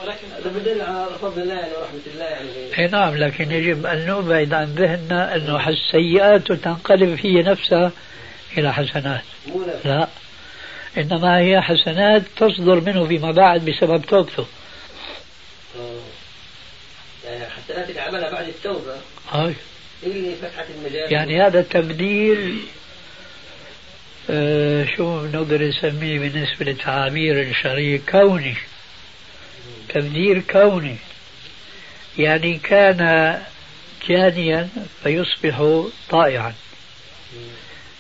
ولكن 0.02 0.26
هذا 0.37 0.59
بدل 0.59 0.80
على 0.80 1.18
فضل 1.22 1.42
الله 1.42 1.54
يعني 1.54 1.72
ورحمة 1.72 2.00
الله 2.14 2.24
يعني. 2.24 2.78
أي 2.78 2.87
نعم 2.87 3.16
لكن 3.16 3.50
يجب 3.50 3.87
أن 3.87 4.07
نبعد 4.07 4.54
عن 4.54 4.74
ذهننا 4.74 5.37
أنه 5.37 5.68
السيئات 5.68 6.52
تنقلب 6.52 7.18
هي 7.22 7.42
نفسها 7.42 7.92
إلى 8.59 8.74
حسنات. 8.74 9.22
مو 9.46 9.64
لا. 9.85 10.09
إنما 10.98 11.38
هي 11.38 11.61
حسنات 11.61 12.22
تصدر 12.37 12.80
منه 12.80 13.07
فيما 13.07 13.30
بعد 13.30 13.64
بسبب 13.64 14.04
توبته. 14.07 14.46
حسنات 17.64 17.90
اللي 17.90 18.00
عملها 18.00 18.30
بعد 18.30 18.48
التوبة 18.48 18.96
هاي 19.30 19.54
اللي 20.02 20.35
فتحت 20.35 20.66
المجال 20.78 21.12
يعني 21.12 21.42
هذا 21.42 21.62
تبديل 21.62 22.38
آه 22.38 22.84
شو 24.97 25.27
نقدر 25.27 25.63
نسميه 25.63 26.19
بالنسبة 26.19 26.65
لتعابير 26.67 27.43
الشريك 27.43 28.11
كوني. 28.11 28.55
تبديل 29.89 30.43
كوني. 30.51 30.97
يعني 32.19 32.59
كان 32.59 33.41
جانيا 34.09 34.69
فيصبح 35.03 35.83
طائعا. 36.11 36.55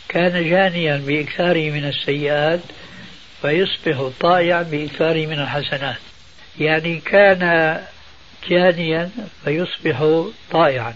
كان 0.08 0.50
جانيا 0.50 0.96
بإكثاره 0.96 1.70
من 1.70 1.84
السيئات 1.84 2.60
فيصبح 3.42 4.10
طائعا 4.20 4.62
بإكثاره 4.62 5.26
من 5.26 5.40
الحسنات. 5.40 5.98
يعني 6.58 7.00
كان 7.00 7.80
جانيا 8.48 9.10
فيصبح 9.44 10.24
طائعا. 10.50 10.94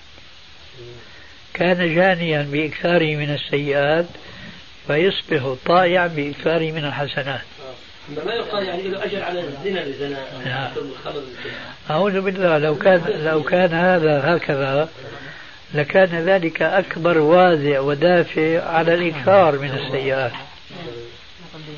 كان 1.54 1.94
جانيا 1.94 2.42
بإكثاره 2.42 3.16
من 3.16 3.30
السيئات 3.34 4.06
فيصبح 4.88 5.54
طائعا 5.66 6.06
بإكثاره 6.06 6.72
من 6.72 6.84
الحسنات. 6.84 7.40
ما 8.26 8.34
يقال 8.34 8.66
يعني 8.66 8.82
له 8.82 9.04
أجر 9.04 9.22
على 9.22 9.40
الزنا 9.40 9.82
الزنا 9.82 10.72
أعوذ 11.90 12.20
بالله 12.20 12.58
لو 12.58 12.78
كان 12.78 13.02
لو 13.24 13.42
كان 13.42 13.72
هذا 13.74 14.36
هكذا 14.36 14.88
لكان 15.74 16.24
ذلك 16.24 16.62
أكبر 16.62 17.18
وازع 17.18 17.80
ودافع 17.80 18.68
على 18.68 18.94
الإكثار 18.94 19.58
من 19.58 19.70
السيئات. 19.70 20.32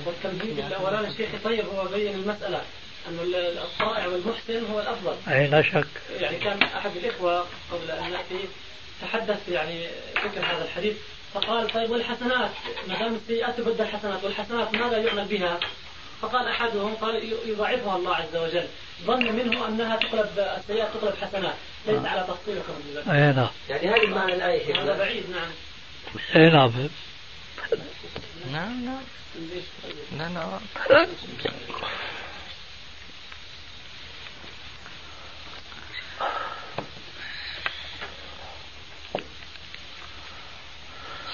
والتمهيد 0.07 0.59
الأولاني 0.59 1.15
شيخ 1.17 1.29
طيب 1.45 1.65
هو 1.65 1.85
بين 1.85 2.15
المسألة 2.15 2.61
أن 3.09 3.19
الطائع 3.65 4.07
والمحسن 4.07 4.73
هو 4.73 4.81
الأفضل. 4.81 5.15
أي 5.29 5.47
لا 5.47 5.63
شك. 5.63 5.87
يعني 6.21 6.37
كان 6.37 6.63
أحد 6.63 6.91
الإخوة 6.97 7.47
قبل 7.73 7.91
أن 7.91 8.11
نأتي 8.11 8.45
تحدث 9.03 9.49
يعني 9.49 9.87
ذكر 10.25 10.41
هذا 10.41 10.65
الحديث. 10.65 10.97
فقال 11.35 11.73
طيب 11.73 11.91
والحسنات 11.91 12.51
ما 12.89 12.99
دام 12.99 13.15
السيئات 13.15 13.57
تبدل 13.57 13.87
حسنات 13.87 14.25
والحسنات 14.25 14.75
ماذا 14.75 14.97
يعمل 14.97 15.25
بها؟ 15.25 15.61
فقال 16.23 16.49
أحدهم 16.49 16.95
قال 16.95 17.33
يضاعفها 17.47 17.97
الله 17.97 18.15
عز 18.17 18.37
وجل. 18.37 18.67
ظن 19.05 19.33
منه 19.33 19.69
أنها 19.69 19.97
تقلب 19.97 20.39
السيئات 20.39 20.89
تقلب 20.95 21.15
حسنات. 21.23 21.55
ليس 21.87 22.05
على 22.05 22.27
تفصيلكم 22.29 22.73
أي 23.11 23.33
نعم. 23.33 23.49
يعني 23.69 23.89
هذه 23.89 24.05
المعنى 24.05 24.35
الآية 24.35 24.83
هذا 24.83 24.99
بعيد 24.99 25.31
نعم. 25.31 25.51
أي 26.37 26.51
نعم. 26.51 26.73
نعم 28.53 28.85
نعم. 28.85 29.03
لا 30.19 30.29
لا 30.29 31.09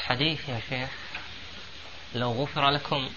حديث 0.08 0.48
يا 0.48 0.60
شيخ 0.70 0.88
لو 2.14 2.32
غفر 2.32 2.70
لكم 2.70 3.08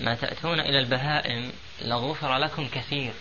ما 0.00 0.14
تأتون 0.14 0.60
إلى 0.60 0.78
البهائم 0.78 1.52
لغفر 1.82 2.36
لكم 2.36 2.68
كثير. 2.68 3.12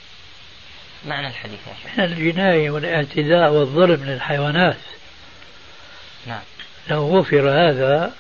معنى 1.06 1.28
الحديث 1.28 1.60
يا 1.68 1.74
شيخ. 1.84 2.00
من 2.00 2.04
الجناية 2.04 2.70
والاعتداء 2.70 3.52
والظلم 3.52 4.04
للحيوانات. 4.04 4.78
نعم. 6.28 6.42
لو 6.90 7.20
غفر 7.20 7.50
هذا 7.50 8.14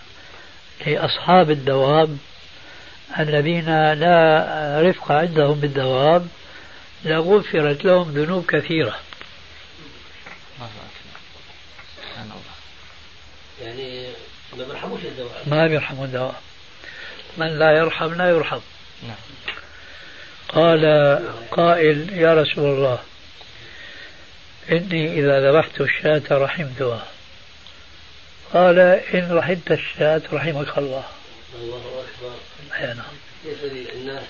لأصحاب 0.87 1.51
الدواب 1.51 2.17
الذين 3.19 3.93
لا 3.93 4.81
رفق 4.81 5.11
عندهم 5.11 5.59
بالدواب 5.59 6.27
لغفرت 7.05 7.85
لهم 7.85 8.11
ذنوب 8.11 8.45
كثيرة. 8.45 8.99
يعني 13.61 14.07
ما 14.57 14.65
بيرحموش 14.65 15.01
الدواب 15.01 15.31
ما 15.47 15.67
بيرحموا 15.67 16.05
الدواب 16.05 16.35
من 17.37 17.59
لا 17.59 17.71
يرحم 17.71 18.13
لا 18.13 18.29
يرحم. 18.29 18.59
نعم. 19.03 19.15
قال 20.49 20.83
قائل 21.51 22.13
يا 22.13 22.41
رسول 22.41 22.65
الله 22.65 22.99
إني 24.71 25.19
إذا 25.19 25.51
ذبحت 25.51 25.81
الشاة 25.81 26.23
رحمتها 26.31 27.07
قال 28.53 28.79
إن 29.13 29.31
رحمت 29.31 29.71
الشاة 29.71 30.21
رحمك 30.33 30.77
الله. 30.77 31.03
الله 31.55 32.03
أكبر. 32.05 32.35
أي 32.75 32.93
نعم. 32.93 33.05
كيف 33.43 33.63
الناس؟ 33.93 34.23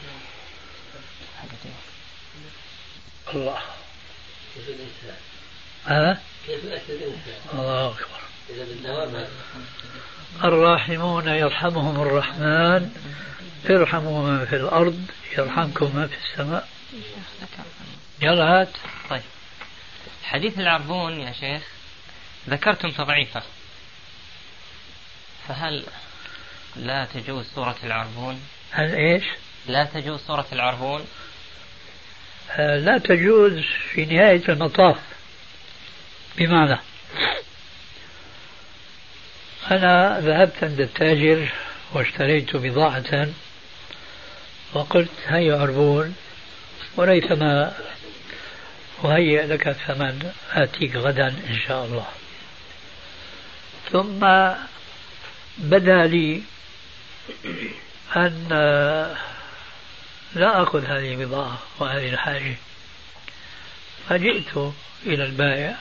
الله. 3.34 3.60
كيف 4.56 4.70
الإنسان؟ 4.70 5.18
ها؟ 5.86 6.22
كيف 6.48 6.63
الإنسان؟ 6.66 7.42
الله 7.54 7.88
أكبر. 7.88 8.27
الراحمون 10.44 11.28
يرحمهم 11.28 12.02
الرحمن 12.02 12.92
ارحموا 13.70 14.30
من 14.30 14.46
في 14.46 14.56
الأرض 14.56 15.06
يرحمكم 15.38 15.96
من 15.96 16.08
في 16.08 16.16
السماء. 16.24 16.68
يلا 18.22 18.44
هات. 18.44 18.70
طيب. 19.10 19.22
حديث 20.24 20.60
العربون 20.60 21.20
يا 21.20 21.32
شيخ 21.32 21.62
ذكرتم 22.50 22.90
تضعيفه. 22.90 23.42
فهل 25.48 25.84
لا 26.76 27.06
تجوز 27.06 27.46
سورة 27.56 27.76
العربون؟ 27.84 28.42
هل 28.72 28.96
إيش؟ 28.96 29.24
لا 29.68 29.84
تجوز 29.84 30.20
سورة 30.20 30.48
العربون؟ 30.52 31.06
آه، 32.52 32.78
لا 32.78 32.98
تجوز 32.98 33.64
في 33.92 34.06
نهاية 34.06 34.44
المطاف. 34.50 34.98
بمعنى 36.38 36.80
أنا 39.71 40.19
ذهبت 40.19 40.63
عند 40.63 40.80
التاجر 40.80 41.51
واشتريت 41.93 42.56
بضاعة 42.56 43.27
وقلت 44.73 45.10
هيا 45.27 45.62
عربون 45.62 46.15
وليثما 46.95 47.73
أهيئ 49.06 49.45
لك 49.45 49.67
الثمن 49.67 50.32
آتيك 50.51 50.95
غدا 50.95 51.27
إن 51.27 51.60
شاء 51.67 51.86
الله. 51.86 52.06
ثم 53.91 54.19
بدا 55.58 56.08
لي 56.08 56.41
أن 58.15 58.47
لا 60.36 60.63
أخذ 60.63 60.86
هذه 60.86 61.13
البضاعة 61.13 61.60
وهذه 61.80 62.10
الحاجة. 62.10 62.56
فجئت 64.10 64.73
إلى 65.06 65.25
البائع 65.25 65.75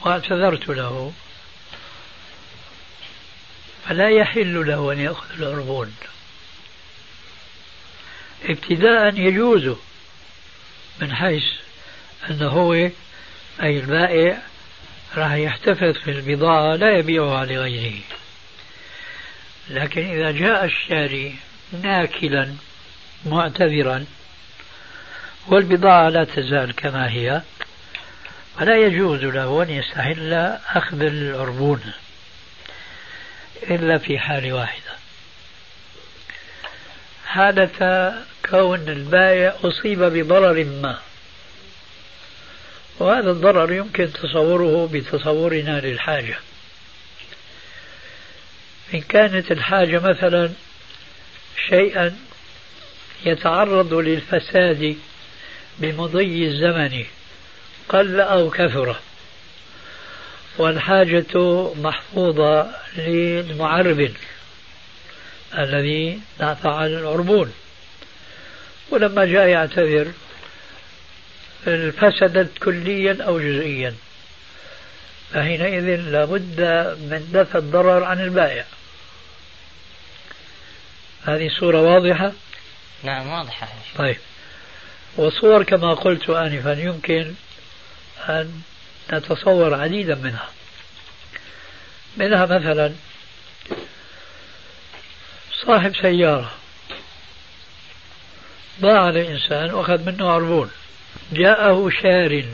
واعتذرت 0.00 0.68
له. 0.68 1.12
فلا 3.88 4.10
يحل 4.10 4.66
له 4.66 4.92
أن 4.92 5.00
يأخذ 5.00 5.42
العربون. 5.42 5.94
ابتداء 8.44 9.18
يجوز 9.18 9.76
من 11.00 11.14
حيث 11.14 11.44
أنه 12.30 12.48
هو 12.48 12.72
أي 13.62 13.80
البائع 13.80 14.38
راح 15.16 15.32
يحتفظ 15.32 15.92
في 15.92 16.10
البضاعة 16.10 16.76
لا 16.76 16.98
يبيعها 16.98 17.44
لغيره. 17.44 18.00
لكن 19.68 20.10
إذا 20.10 20.30
جاء 20.30 20.64
الشاري 20.64 21.36
ناكلا 21.82 22.54
معتذرا 23.26 24.06
والبضاعة 25.46 26.08
لا 26.08 26.24
تزال 26.24 26.74
كما 26.74 27.10
هي 27.10 27.42
فلا 28.58 28.86
يجوز 28.86 29.20
له 29.24 29.62
أن 29.62 29.70
يستحل 29.70 30.32
أخذ 30.74 31.02
العربون. 31.02 31.92
إلا 33.62 33.98
في 33.98 34.18
حال 34.18 34.52
واحدة. 34.52 34.94
حالة 37.26 38.14
كون 38.50 38.88
البائع 38.88 39.54
أصيب 39.64 40.02
بضرر 40.02 40.64
ما. 40.64 40.98
وهذا 42.98 43.30
الضرر 43.30 43.72
يمكن 43.72 44.12
تصوره 44.12 44.88
بتصورنا 44.92 45.80
للحاجة. 45.80 46.36
إن 48.94 49.00
كانت 49.00 49.52
الحاجة 49.52 49.98
مثلا 49.98 50.50
شيئا 51.68 52.16
يتعرض 53.26 53.94
للفساد 53.94 54.96
بمضي 55.78 56.46
الزمن 56.46 57.04
قل 57.88 58.20
أو 58.20 58.50
كثر 58.50 58.96
والحاجة 60.58 61.72
محفوظة 61.74 62.70
للمعرب 62.96 64.10
الذي 65.58 66.20
نافع 66.40 66.76
عن 66.76 66.86
العربون. 66.86 67.52
ولما 68.90 69.24
جاء 69.24 69.46
يعتذر 69.46 70.12
فسدت 71.90 72.58
كليا 72.58 73.22
أو 73.22 73.38
جزئيا 73.38 73.94
فحينئذ 75.32 76.00
لابد 76.00 76.60
من 77.10 77.30
دفع 77.32 77.58
الضرر 77.58 78.04
عن 78.04 78.20
البائع. 78.20 78.64
هذه 81.24 81.48
صورة 81.60 81.82
واضحة؟ 81.82 82.32
نعم 83.02 83.28
واضحة. 83.28 83.68
طيب. 83.96 84.16
وصور 85.16 85.62
كما 85.62 85.94
قلت 85.94 86.30
آنفا 86.30 86.72
يمكن 86.72 87.34
أن 88.28 88.62
نتصور 89.12 89.74
عديدا 89.74 90.14
منها. 90.14 90.48
منها 92.16 92.46
مثلا 92.46 92.92
صاحب 95.66 95.96
سيارة. 95.96 96.50
باع 98.78 99.08
الإنسان 99.08 99.74
وأخذ 99.74 100.04
منه 100.06 100.30
عربون 100.30 100.70
جاءه 101.32 101.90
شار 102.02 102.44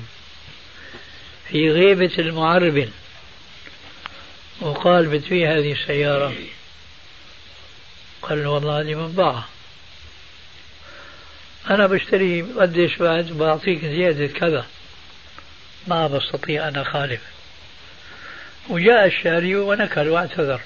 في 1.49 1.71
غيبة 1.71 2.13
المعرب. 2.19 2.89
وقال 4.61 5.07
بتبيع 5.07 5.53
هذه 5.53 5.73
السيارة؟ 5.73 6.35
قال 8.23 8.45
له 8.45 8.51
والله 8.51 8.81
هذه 8.81 8.95
من 8.95 9.13
باعها. 9.13 9.49
أنا 11.71 11.87
بشتري 11.87 12.43
قديش 12.43 12.97
بعد 12.97 13.27
بعطيك 13.27 13.85
زيادة 13.85 14.27
كذا. 14.27 14.67
ما 15.87 16.07
بستطيع 16.07 16.69
أن 16.69 16.77
أخالف. 16.77 17.21
وجاء 18.69 19.07
الشاري 19.07 19.57
ونكل 19.57 20.09
واعتذر. 20.09 20.61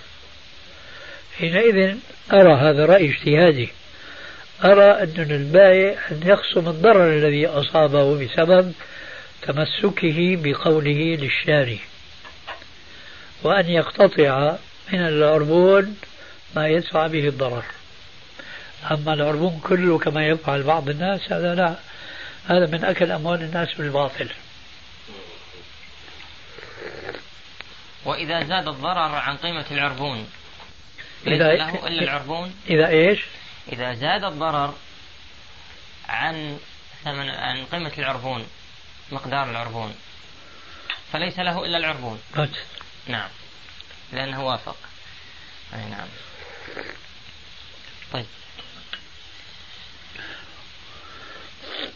حينئذ 1.38 1.96
أرى 2.32 2.54
هذا 2.54 2.86
رأي 2.86 3.10
اجتهادي. 3.10 3.68
أرى 4.64 4.90
أن 4.90 5.30
البائع 5.30 5.98
أن 6.10 6.20
يخصم 6.24 6.68
الضرر 6.68 7.12
الذي 7.12 7.46
أصابه 7.46 8.24
بسبب 8.24 8.72
تمسكه 9.42 10.36
بقوله 10.42 11.16
للشاري. 11.20 11.78
وأن 13.42 13.68
يقتطع 13.68 14.56
من 14.92 15.00
العربون 15.06 15.96
ما 16.56 16.68
يدفع 16.68 17.06
به 17.06 17.28
الضرر. 17.28 17.64
أما 18.90 19.14
العربون 19.14 19.60
كله 19.64 19.98
كما 19.98 20.26
يفعل 20.26 20.62
بعض 20.62 20.88
الناس 20.88 21.32
هذا 21.32 21.54
لا 21.54 21.74
هذا 22.48 22.66
من 22.66 22.84
أكل 22.84 23.12
أموال 23.12 23.42
الناس 23.42 23.74
بالباطل. 23.74 24.28
وإذا 28.04 28.44
زاد 28.44 28.68
الضرر 28.68 29.14
عن 29.14 29.36
قيمة 29.36 29.64
العربون 29.70 30.28
ليس 31.26 31.40
إذا 31.40 31.54
له 31.54 31.86
إلا 31.86 32.02
العربون؟ 32.02 32.54
إذا 32.70 32.88
إيش؟ 32.88 33.20
إذا 33.72 33.94
زاد 33.94 34.24
الضرر 34.24 34.74
عن 36.08 36.58
ثمن 37.04 37.30
عن 37.30 37.64
قيمة 37.64 37.92
العربون 37.98 38.46
مقدار 39.12 39.50
العربون 39.50 39.94
فليس 41.12 41.38
له 41.38 41.64
إلا 41.64 41.78
العربون. 41.78 42.20
بس. 42.36 42.48
نعم. 43.06 43.28
لأنه 44.12 44.46
وافق. 44.46 44.76
أي 45.74 45.84
نعم. 45.90 46.08
طيب. 48.12 48.26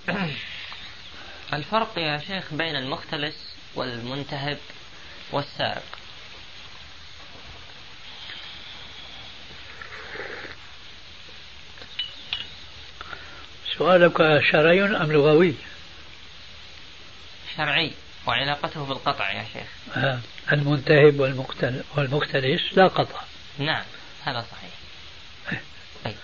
الفرق 1.53 1.99
يا 1.99 2.18
شيخ 2.18 2.45
بين 2.55 2.76
المختلس 2.76 3.55
والمنتهب 3.74 4.59
والسارق. 5.32 5.97
سؤالك 13.79 14.41
شرعي 14.53 14.83
أم 14.83 15.12
لغوي؟ 15.12 15.55
شرعي 17.57 17.93
وعلاقته 18.26 18.85
بالقطع 18.85 19.33
يا 19.33 19.45
شيخ. 19.53 19.97
آه. 19.97 20.18
المنتهب 20.53 21.20
والمختل 21.20 21.85
والمختلس 21.97 22.62
لا 22.72 22.87
قطع. 22.87 23.20
نعم 23.59 23.85
هذا 24.24 24.47
صحيح. 24.51 24.70
طيب 26.05 26.16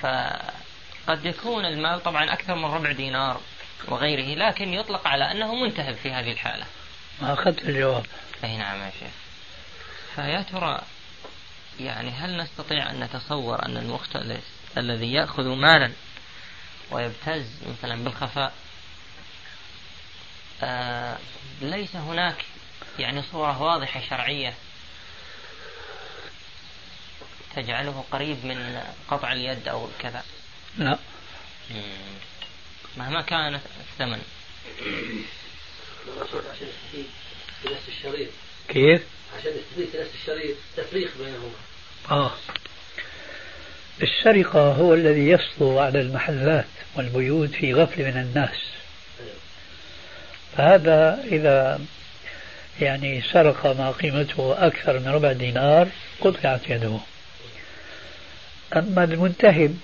فقد 0.00 1.24
يكون 1.24 1.64
المال 1.64 2.02
طبعا 2.02 2.32
أكثر 2.32 2.54
من 2.54 2.64
ربع 2.64 2.92
دينار 2.92 3.40
وغيره 3.88 4.48
لكن 4.48 4.74
يطلق 4.74 5.06
على 5.06 5.30
أنه 5.30 5.54
منتهب 5.54 5.94
في 5.94 6.12
هذه 6.12 6.32
الحالة. 6.32 6.66
ما 7.22 7.32
أخذت 7.32 7.64
الجواب. 7.64 8.06
أي 8.44 8.56
نعم 8.56 8.80
يا 8.80 8.90
شيخ. 9.00 9.12
فيا 10.14 10.42
ترى 10.42 10.80
يعني 11.80 12.10
هل 12.10 12.36
نستطيع 12.36 12.90
أن 12.90 13.00
نتصور 13.00 13.66
أن 13.66 13.76
المختلس 13.76 14.44
الذي 14.78 15.12
يأخذ 15.12 15.44
مالا 15.44 15.92
ويبتز 16.90 17.46
مثلا 17.66 18.04
بالخفاء. 18.04 18.52
آه 20.62 21.18
ليس 21.60 21.96
هناك 21.96 22.44
يعني 22.98 23.22
صورة 23.32 23.62
واضحة 23.62 24.00
شرعية 24.10 24.54
تجعله 27.56 28.04
قريب 28.10 28.44
من 28.44 28.82
قطع 29.10 29.32
اليد 29.32 29.68
أو 29.68 29.88
كذا. 29.98 30.24
لا. 30.78 30.98
مهما 32.96 33.22
كان 33.22 33.60
الثمن. 33.80 34.22
كيف؟ 38.68 39.02
عشان 39.38 39.52
يستفيد 39.52 39.88
في 39.92 39.98
نفس 39.98 40.10
الشريط 40.14 40.56
تفريق 40.76 41.18
بينهما. 41.18 41.52
آه. 42.10 42.32
السرقة 44.02 44.72
هو 44.72 44.94
الذي 44.94 45.28
يسطو 45.28 45.78
على 45.78 46.00
المحلات 46.00 46.64
والبيوت 46.96 47.50
في 47.50 47.74
غفلة 47.74 48.04
من 48.04 48.16
الناس. 48.16 48.56
فهذا 50.56 51.24
إذا 51.24 51.80
يعني 52.80 53.22
سرق 53.32 53.66
ما 53.66 53.90
قيمته 53.90 54.66
أكثر 54.66 54.98
من 54.98 55.08
ربع 55.08 55.32
دينار 55.32 55.88
قطعت 56.20 56.60
يده. 56.68 56.98
أما 58.76 59.04
المنتهب 59.04 59.76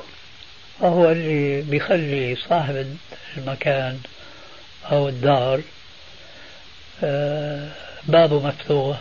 فهو 0.81 1.11
اللي 1.11 1.63
بيخلي 1.63 2.37
صاحب 2.37 2.97
المكان 3.37 4.01
أو 4.93 5.09
الدار 5.09 5.61
آه، 7.05 7.69
بابه 8.05 8.47
مفتوح. 8.47 9.01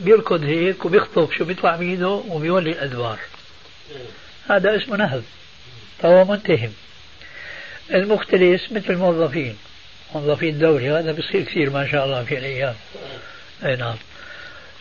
بيركض 0.00 0.44
هيك 0.44 0.84
وبيخطف 0.84 1.32
شو 1.32 1.44
بيطلع 1.44 1.76
بيده 1.76 2.08
وبيولي 2.08 2.70
الأدوار 2.70 3.18
هذا 4.50 4.76
اسمه 4.76 4.96
نهب 4.96 5.22
فهو 5.98 6.24
منتهم. 6.24 6.72
المختلس 7.90 8.72
مثل 8.72 8.92
الموظفين. 8.92 9.56
موظفي 10.14 10.48
الدولة 10.48 10.98
هذا 10.98 11.12
بصير 11.12 11.42
كثير 11.42 11.70
ما 11.70 11.90
شاء 11.90 12.04
الله 12.04 12.24
في 12.24 12.38
الأيام. 12.38 12.74
أي 13.64 13.76
نعم. 13.76 13.96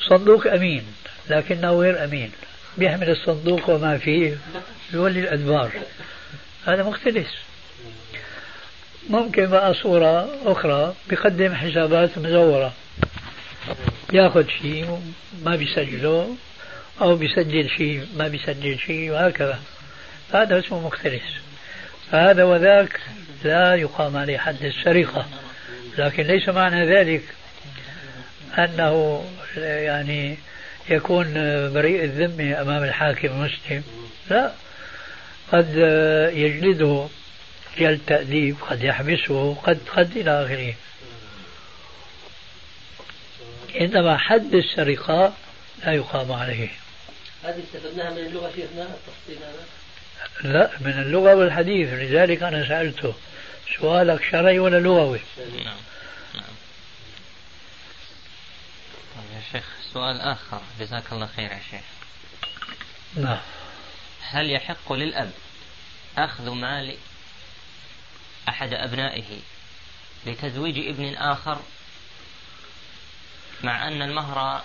صندوق 0.10 0.48
أمين 0.48 0.84
لكنه 1.30 1.72
غير 1.72 2.04
أمين. 2.04 2.32
بيحمل 2.78 3.10
الصندوق 3.10 3.70
وما 3.70 3.98
فيه 3.98 4.38
يولي 4.94 5.20
الأدبار 5.20 5.72
هذا 6.66 6.84
مختلس. 6.84 7.28
ممكن 9.10 9.46
بقى 9.46 9.74
صورة 9.74 10.30
أخرى 10.46 10.96
بيقدم 11.10 11.54
حسابات 11.54 12.18
مزورة. 12.18 12.74
ياخذ 14.12 14.48
شيء 14.62 15.02
ما 15.44 15.56
بيسجله 15.56 16.36
أو 17.02 17.16
بيسجل 17.16 17.70
شيء 17.70 18.06
ما 18.16 18.28
بيسجل 18.28 18.80
شيء 18.80 19.12
وهكذا. 19.12 19.60
هذا 20.34 20.60
اسمه 20.60 20.88
مختلس 20.88 21.24
فهذا 22.12 22.44
وذاك 22.44 23.00
لا 23.44 23.76
يقام 23.76 24.18
عليه 24.18 24.38
حد 24.38 24.64
السرقة. 24.64 25.26
لكن 25.98 26.24
ليس 26.24 26.50
معنى 26.50 26.96
ذلك 26.96 27.24
أنه 28.58 29.24
يعني 29.58 30.38
يكون 30.90 31.34
بريء 31.74 32.04
الذمة 32.04 32.62
أمام 32.62 32.84
الحاكم 32.84 33.28
المسلم. 33.28 33.84
لا. 34.30 34.52
قد 35.52 35.76
يجلده 36.34 37.08
جلد 37.80 38.00
تأديب 38.08 38.56
قد 38.70 38.84
يحبسه 38.84 39.54
قد 39.54 39.80
قد 39.96 40.18
إلى 40.18 40.46
آخره. 40.46 40.74
إنما 43.80 44.18
حد 44.18 44.54
السرقة 44.54 45.34
لا 45.84 45.94
يقام 45.94 46.32
عليه. 46.32 46.70
هذه 47.44 47.64
استفدناها 47.64 48.10
من 48.10 48.18
اللغة 48.18 48.52
شيخنا 48.56 48.84
التفصيل 48.84 49.38
هذا 49.38 49.66
لا 50.54 50.72
من 50.80 50.92
اللغة 50.92 51.36
والحديث 51.36 51.90
لذلك 51.94 52.44
أنا 52.44 52.68
سألته. 52.68 53.14
سؤالك 53.80 54.24
شرعي 54.32 54.60
ولا 54.60 54.80
لغوي؟ 54.80 55.20
نعم 55.38 55.78
نعم. 56.36 56.56
طيب 59.16 59.36
يا 59.36 59.42
شيخ 59.52 59.66
سؤال 59.94 60.22
آخر. 60.22 60.62
جزاك 60.80 61.04
الله 61.12 61.30
خير 61.36 61.52
يا 61.52 61.60
شيخ. 61.72 61.82
نعم. 63.16 63.40
هل 64.22 64.52
يحق 64.52 64.94
للأب 64.94 65.32
أخذ 66.18 66.50
مال 66.50 66.96
أحد 68.50 68.74
أبنائه 68.74 69.40
لتزويج 70.26 70.78
ابن 70.88 71.16
آخر؟ 71.16 71.60
مع 73.64 73.88
أن 73.88 74.02
المهر 74.02 74.62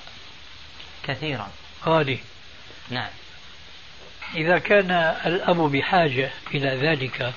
كثيرا. 1.03 1.51
غالي 1.85 2.19
نعم. 2.91 3.11
إذا 4.35 4.59
كان 4.59 4.91
الأب 5.27 5.57
بحاجة 5.57 6.31
إلى 6.55 6.69
ذلك 6.69 7.35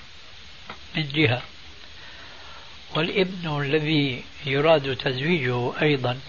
من 0.95 1.09
جهة 1.09 1.41
والابن 2.95 3.61
الذي 3.61 4.23
يراد 4.45 4.95
تزويجه 4.95 5.81
أيضا 5.81 6.19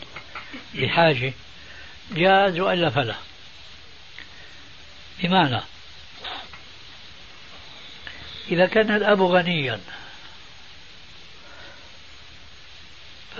بحاجة 0.74 1.32
جاز 2.12 2.58
وإلا 2.58 2.90
فلا. 2.90 3.16
بمعنى 5.22 5.60
إذا 8.50 8.66
كان 8.66 8.94
الأب 8.94 9.22
غنيا 9.22 9.80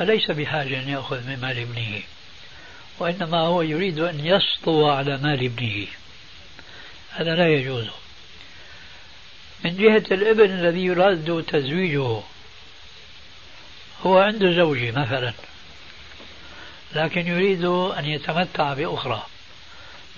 فليس 0.01 0.31
بحاجة 0.31 0.83
أن 0.83 0.89
يأخذ 0.89 1.27
من 1.27 1.39
مال 1.41 1.59
ابنه 1.59 2.03
وإنما 2.99 3.39
هو 3.39 3.63
يريد 3.63 3.99
أن 3.99 4.27
يسطو 4.27 4.91
على 4.91 5.17
مال 5.17 5.45
ابنه. 5.45 5.87
هذا 7.11 7.35
لا 7.35 7.49
يجوز. 7.49 7.87
من 9.65 9.77
جهة 9.77 10.05
الإبن 10.15 10.51
الذي 10.51 10.85
يراد 10.85 11.45
تزويجه 11.49 12.21
هو 14.07 14.19
عنده 14.19 14.53
زوجة 14.53 14.91
مثلا 14.91 15.33
لكن 16.95 17.27
يريد 17.27 17.65
أن 17.65 18.05
يتمتع 18.05 18.75
بأخرى. 18.75 19.27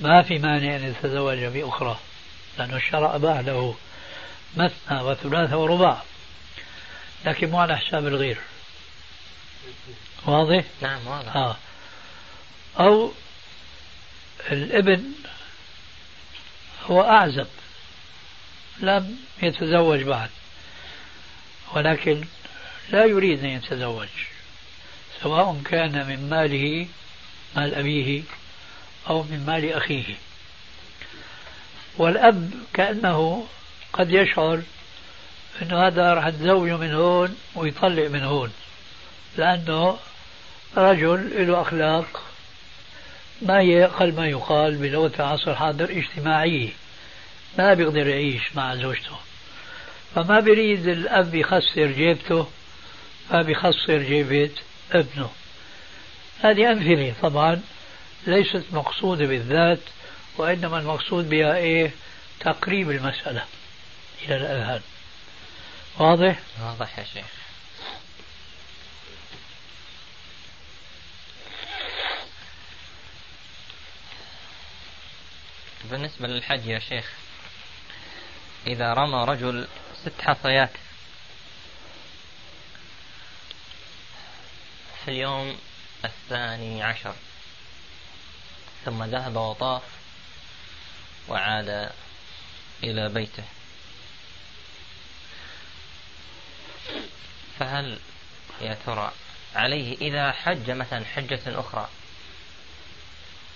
ما 0.01 0.23
في 0.23 0.39
مانع 0.39 0.77
أن 0.77 0.85
يتزوج 0.85 1.39
بأخرى 1.39 1.99
لأن 2.59 2.75
الشرع 2.75 3.15
أباح 3.15 3.39
له 3.39 3.75
مثنى 4.57 5.01
وثلاثة 5.01 5.57
ورباع. 5.57 6.03
لكن 7.25 7.51
مو 7.51 7.59
على 7.59 7.77
حساب 7.77 8.07
الغير. 8.07 8.39
واضح؟ 10.27 10.65
نعم 10.83 11.07
واضح 11.07 11.37
آه. 11.37 11.57
أو 12.81 13.13
الابن 14.51 15.05
هو 16.87 17.03
أعزب 17.03 17.47
لم 18.81 19.19
يتزوج 19.43 20.03
بعد 20.03 20.31
ولكن 21.75 22.25
لا 22.91 23.05
يريد 23.05 23.45
أن 23.45 23.51
يتزوج 23.51 24.09
سواء 25.23 25.63
كان 25.65 26.07
من 26.07 26.31
ماله 26.31 26.87
مال 27.57 27.75
أبيه 27.75 28.23
أو 29.09 29.23
من 29.23 29.45
مال 29.47 29.73
أخيه 29.73 30.15
والأب 31.99 32.51
كأنه 32.75 33.47
قد 33.93 34.11
يشعر 34.11 34.63
أنه 35.63 35.87
هذا 35.87 36.15
راح 36.15 36.27
يتزوجه 36.27 36.77
من 36.77 36.95
هون 36.95 37.37
ويطلق 37.55 38.09
من 38.09 38.23
هون 38.23 38.53
لأنه 39.37 39.99
رجل 40.77 41.47
له 41.47 41.63
أخلاق 41.63 42.23
ما 43.43 43.61
هي 43.61 43.85
أقل 43.85 44.13
ما 44.15 44.27
يقال 44.27 44.77
بلغة 44.77 45.13
العصر 45.19 45.51
الحاضر 45.51 45.91
اجتماعية 45.91 46.71
ما 47.59 47.75
بيقدر 47.75 48.07
يعيش 48.07 48.43
مع 48.55 48.75
زوجته. 48.75 49.17
فما 50.15 50.41
بيريد 50.41 50.89
الأب 50.89 51.35
يخسر 51.35 51.87
جيبته 51.87 52.49
ما 53.31 53.43
بيخسر 53.43 53.99
جيبة 53.99 54.51
ابنه. 54.93 55.31
هذه 56.41 56.73
أمثلة 56.73 57.15
طبعا 57.23 57.61
ليست 58.27 58.65
مقصودة 58.73 59.27
بالذات 59.27 59.81
وإنما 60.37 60.79
المقصود 60.79 61.31
بها 61.31 61.57
إيه؟ 61.57 61.91
تقريب 62.41 62.91
المسألة 62.91 63.45
إلى 64.23 64.37
الأذهان. 64.37 64.81
واضح؟ 65.99 66.39
واضح 66.63 66.99
يا 66.99 67.05
شيخ. 67.15 67.42
بالنسبة 75.85 76.29
للحج 76.29 76.67
يا 76.67 76.79
شيخ 76.79 77.11
إذا 78.67 78.93
رمى 78.93 79.25
رجل 79.25 79.69
ست 80.03 80.21
حصيات 80.21 80.71
في 85.05 85.11
اليوم 85.11 85.59
الثاني 86.05 86.83
عشر 86.83 87.15
ثم 88.85 89.05
ذهب 89.05 89.37
وطاف 89.37 89.83
وعاد 91.29 91.93
إلى 92.85 93.09
بيته 93.09 93.45
فهل 97.59 97.99
يا 98.61 98.79
ترى 98.87 99.13
عليه 99.55 99.97
إذا 99.97 100.33
حج 100.33 100.71
مثلا 100.71 101.05
حجة 101.05 101.41
أخرى 101.47 101.89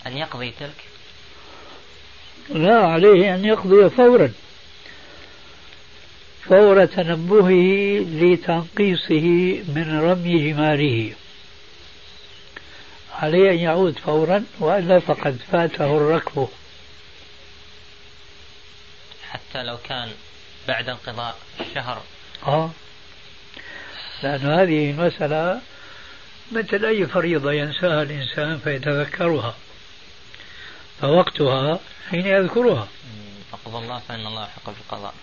أن 0.06 0.16
يقضي 0.16 0.50
تلك؟ 0.50 0.95
لا 2.48 2.86
عليه 2.86 3.34
أن 3.34 3.44
يقضي 3.44 3.90
فورا. 3.90 4.32
فور 6.44 6.84
تنبهه 6.84 7.50
لتنقيصه 8.00 9.26
من 9.68 10.00
رمي 10.00 10.52
جماره 10.52 11.12
عليه 13.12 13.50
أن 13.50 13.58
يعود 13.58 13.98
فورا 13.98 14.44
وإلا 14.60 14.98
فقد 14.98 15.38
فاته 15.52 15.96
الركب. 15.96 16.48
حتى 19.30 19.62
لو 19.62 19.78
كان 19.88 20.08
بعد 20.68 20.88
انقضاء 20.88 21.38
الشهر 21.60 22.02
آه. 22.46 22.70
لأن 24.22 24.40
هذه 24.40 24.90
المسألة 24.90 25.60
مثل 26.52 26.84
أي 26.84 27.06
فريضة 27.06 27.52
ينساها 27.52 28.02
الإنسان 28.02 28.58
فيتذكرها. 28.58 29.54
فوقتها 31.00 31.80
حين 32.10 32.26
يذكرها. 32.26 32.88
فقضى 33.52 33.78
الله 33.78 33.98
فإن 33.98 34.26
الله 34.26 34.46
حق 34.46 34.70
في 34.70 34.80
القضاء 34.80 35.14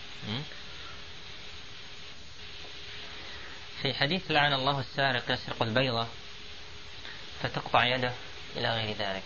في 3.82 3.94
حديث 3.94 4.32
لعن 4.32 4.54
الله 4.54 4.80
السارق 4.80 5.32
يسرق 5.32 5.64
البيضة 5.64 6.08
فتقطع 7.44 7.86
يده 7.86 8.14
إلى 8.56 8.76
غير 8.76 8.96
ذلك. 8.98 9.24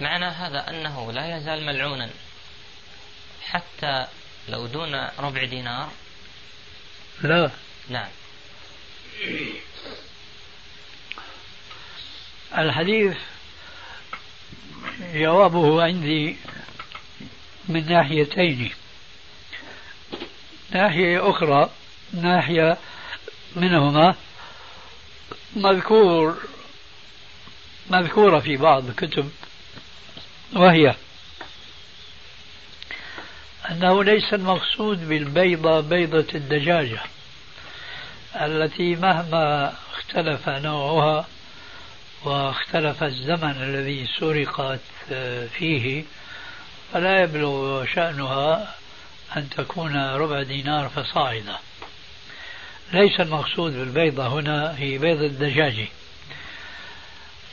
معنى 0.00 0.24
هذا 0.24 0.70
أنه 0.70 1.12
لا 1.12 1.36
يزال 1.36 1.66
ملعونا 1.66 2.10
حتى 3.42 4.06
لو 4.48 4.66
دون 4.66 4.94
ربع 5.18 5.44
دينار. 5.44 5.90
لا. 7.22 7.50
نعم. 7.88 8.08
الحديث 12.58 13.16
جوابه 15.14 15.82
عندي 15.82 16.36
من 17.68 17.86
ناحيتين. 17.86 18.70
ناحية 20.70 21.30
أخرى 21.30 21.70
ناحية 22.12 22.78
منهما 23.56 24.14
مذكور 25.56 26.36
مذكورة 27.90 28.38
في 28.38 28.56
بعض 28.56 28.86
الكتب 28.88 29.30
وهي 30.52 30.94
أنه 33.70 34.04
ليس 34.04 34.34
المقصود 34.34 35.08
بالبيضة 35.08 35.80
بيضة 35.80 36.26
الدجاجة 36.34 37.00
التي 38.40 38.96
مهما 38.96 39.74
اختلف 39.92 40.48
نوعها 40.48 41.26
واختلف 42.26 43.02
الزمن 43.02 43.62
الذي 43.62 44.06
سرقت 44.18 44.80
فيه 45.58 46.04
فلا 46.92 47.22
يبلغ 47.22 47.84
شأنها 47.86 48.74
أن 49.36 49.50
تكون 49.50 49.96
ربع 49.96 50.42
دينار 50.42 50.88
فصاعدا 50.88 51.56
ليس 52.92 53.20
المقصود 53.20 53.72
بالبيضة 53.72 54.26
هنا 54.26 54.78
هي 54.78 54.98
بيضة 54.98 55.26
الدجاجة 55.26 55.86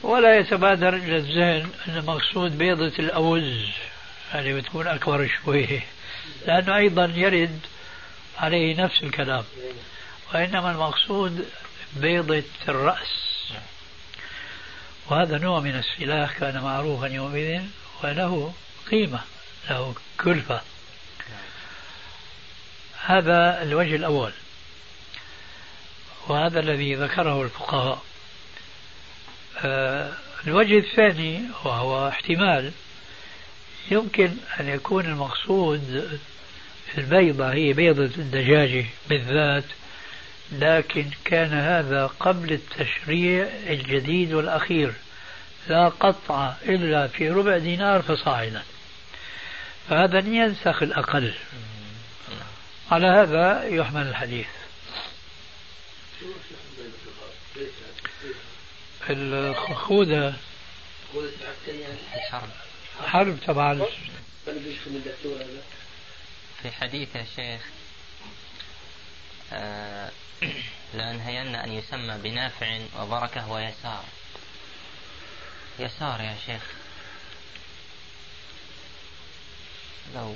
ولا 0.03 0.39
يتبادر 0.39 0.93
إلى 0.93 1.15
الذهن 1.17 1.69
أن 1.87 1.97
المقصود 1.97 2.57
بيضة 2.57 2.93
الأوز 2.99 3.65
يعني 4.33 4.53
بتكون 4.53 4.87
أكبر 4.87 5.29
شوية 5.43 5.83
لأنه 6.47 6.77
أيضا 6.77 7.05
يرد 7.15 7.59
عليه 8.37 8.75
نفس 8.83 9.03
الكلام. 9.03 9.43
وإنما 10.33 10.71
المقصود 10.71 11.45
بيضة 11.95 12.43
الرأس. 12.69 13.30
وهذا 15.09 15.37
نوع 15.37 15.59
من 15.59 15.75
السلاح 15.75 16.37
كان 16.37 16.61
معروفا 16.61 17.07
يومئذ 17.07 17.61
وله 18.03 18.53
قيمة 18.91 19.19
له 19.69 19.95
كلفة. 20.23 20.61
هذا 23.05 23.61
الوجه 23.61 23.95
الأول. 23.95 24.31
وهذا 26.27 26.59
الذي 26.59 26.95
ذكره 26.95 27.43
الفقهاء. 27.43 28.03
آه، 29.65 30.13
الوجه 30.47 30.79
الثاني 30.79 31.41
وهو 31.65 32.07
احتمال. 32.07 32.71
يمكن 33.91 34.31
أن 34.59 34.67
يكون 34.67 35.05
المقصود 35.05 36.19
البيضة 36.97 37.53
هي 37.53 37.73
بيضة 37.73 38.03
الدجاجة 38.03 38.85
بالذات. 39.09 39.63
لكن 40.51 41.09
كان 41.25 41.53
هذا 41.53 42.07
قبل 42.07 42.53
التشريع 42.53 43.49
الجديد 43.67 44.33
والأخير 44.33 44.93
لا 45.67 45.89
قطع 45.89 46.53
إلا 46.63 47.07
في 47.07 47.29
ربع 47.29 47.57
دينار 47.57 48.01
فصاعدا. 48.01 48.63
فهذا 49.89 50.19
ينسخ 50.19 50.83
الأقل. 50.83 51.33
على 52.91 53.07
هذا 53.07 53.63
يحمل 53.63 54.07
الحديث. 54.07 54.47
الخوذة 59.09 60.33
الحرب 62.15 62.49
حرب 63.05 63.37
طبعا 63.47 63.85
في 66.61 66.71
حديث 66.71 67.15
يا 67.15 67.25
شيخ 67.35 67.61
آه 69.53 70.11
لأنهين 70.93 71.55
أن 71.55 71.71
يسمى 71.71 72.17
بنافع 72.17 72.79
وبركة 72.99 73.51
ويسار. 73.51 74.03
يسار 75.79 76.21
يا 76.21 76.35
شيخ. 76.45 76.61
لو 80.15 80.35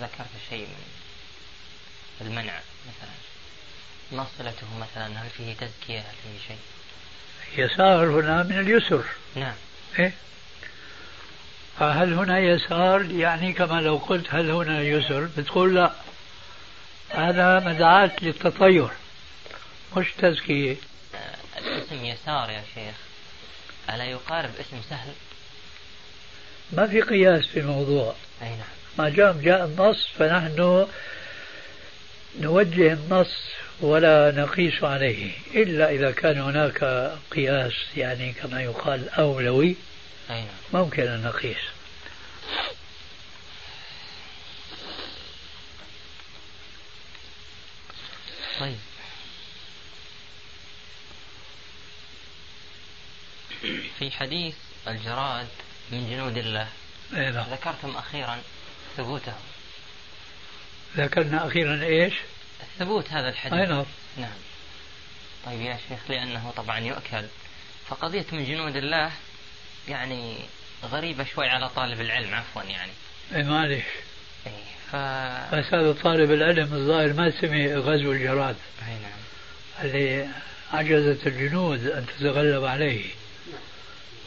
ذكرت 0.00 0.30
شيء 0.50 0.66
من 2.20 2.26
المنع 2.26 2.60
مثلا 2.88 3.14
ما 4.12 4.26
صلته 4.38 4.66
مثلا 4.78 5.06
هل 5.06 5.30
فيه 5.30 5.54
تزكية؟ 5.54 6.00
هل 6.00 6.14
فيه 6.22 6.48
شيء؟ 6.48 6.58
يسار 7.64 8.06
هنا 8.06 8.42
من 8.42 8.58
اليسر. 8.58 9.04
نعم. 9.36 9.54
إيه؟ 9.98 10.12
فهل 11.78 12.14
هنا 12.14 12.38
يسار؟ 12.38 13.04
يعني 13.10 13.52
كما 13.52 13.80
لو 13.80 13.96
قلت 13.96 14.34
هل 14.34 14.50
هنا 14.50 14.82
يسر؟ 14.82 15.28
بتقول 15.36 15.74
لا. 15.74 15.92
هذا 17.10 17.60
مدعاة 17.60 18.10
للتطير 18.22 18.88
مش 19.96 20.12
تزكية. 20.18 20.76
الاسم 21.58 22.04
يسار 22.04 22.50
يا 22.50 22.62
شيخ. 22.74 22.94
ألا 23.94 24.04
يقارب 24.04 24.50
اسم 24.60 24.76
سهل؟ 24.90 25.12
ما 26.72 26.86
في 26.86 27.00
قياس 27.00 27.46
في 27.46 27.60
الموضوع. 27.60 28.14
أي 28.42 28.48
نعم. 28.48 28.58
ما 28.98 29.08
دام 29.08 29.40
جاء 29.40 29.64
النص 29.64 30.06
فنحن 30.18 30.86
نوجه 32.40 32.92
النص 32.92 33.34
ولا 33.80 34.32
نقيس 34.36 34.84
عليه 34.84 35.32
إلا 35.54 35.90
إذا 35.90 36.10
كان 36.10 36.38
هناك 36.40 36.84
قياس 37.30 37.72
يعني 37.96 38.32
كما 38.32 38.62
يقال 38.62 39.08
أولوي. 39.08 39.76
أي 40.30 40.40
نعم. 40.40 40.82
ممكن 40.82 41.02
أن 41.02 41.22
نقيس. 41.22 41.56
طيب. 48.60 48.78
في 53.98 54.10
حديث 54.10 54.54
الجراد 54.88 55.48
من 55.92 56.10
جنود 56.10 56.36
الله. 56.36 56.68
إيه. 57.14 57.30
ذكرتم 57.30 57.96
أخيرا 57.96 58.42
ثبوته 58.96 59.34
ذكرنا 60.96 61.46
أخيرا 61.46 61.82
إيش؟ 61.82 62.14
ثبوت 62.78 63.10
هذا 63.10 63.28
الحديث. 63.28 63.58
أي 63.58 63.66
نعم. 63.66 63.84
نعم. 64.16 64.38
طيب 65.46 65.60
يا 65.60 65.78
شيخ 65.88 65.98
لأنه 66.08 66.52
طبعا 66.56 66.78
يؤكل. 66.78 67.26
فقضية 67.88 68.26
من 68.32 68.44
جنود 68.44 68.76
الله 68.76 69.12
يعني 69.88 70.36
غريبة 70.84 71.24
شوي 71.24 71.48
على 71.48 71.68
طالب 71.68 72.00
العلم 72.00 72.34
عفوا 72.34 72.62
يعني. 72.62 72.92
إيه 73.34 73.42
معلش 73.42 73.84
إيه. 74.46 74.79
ف... 74.92 74.96
بس 75.54 75.74
هذا 75.74 75.92
طالب 75.92 76.32
العلم 76.32 76.74
الظاهر 76.74 77.12
ما 77.12 77.30
سمع 77.40 77.66
غزو 77.66 78.12
الجراد؟ 78.12 78.56
أي 78.88 78.92
نعم. 78.92 79.20
اللي 79.82 80.28
عجزت 80.72 81.26
الجنود 81.26 81.86
أن 81.86 82.06
تتغلب 82.06 82.64
عليه. 82.64 83.04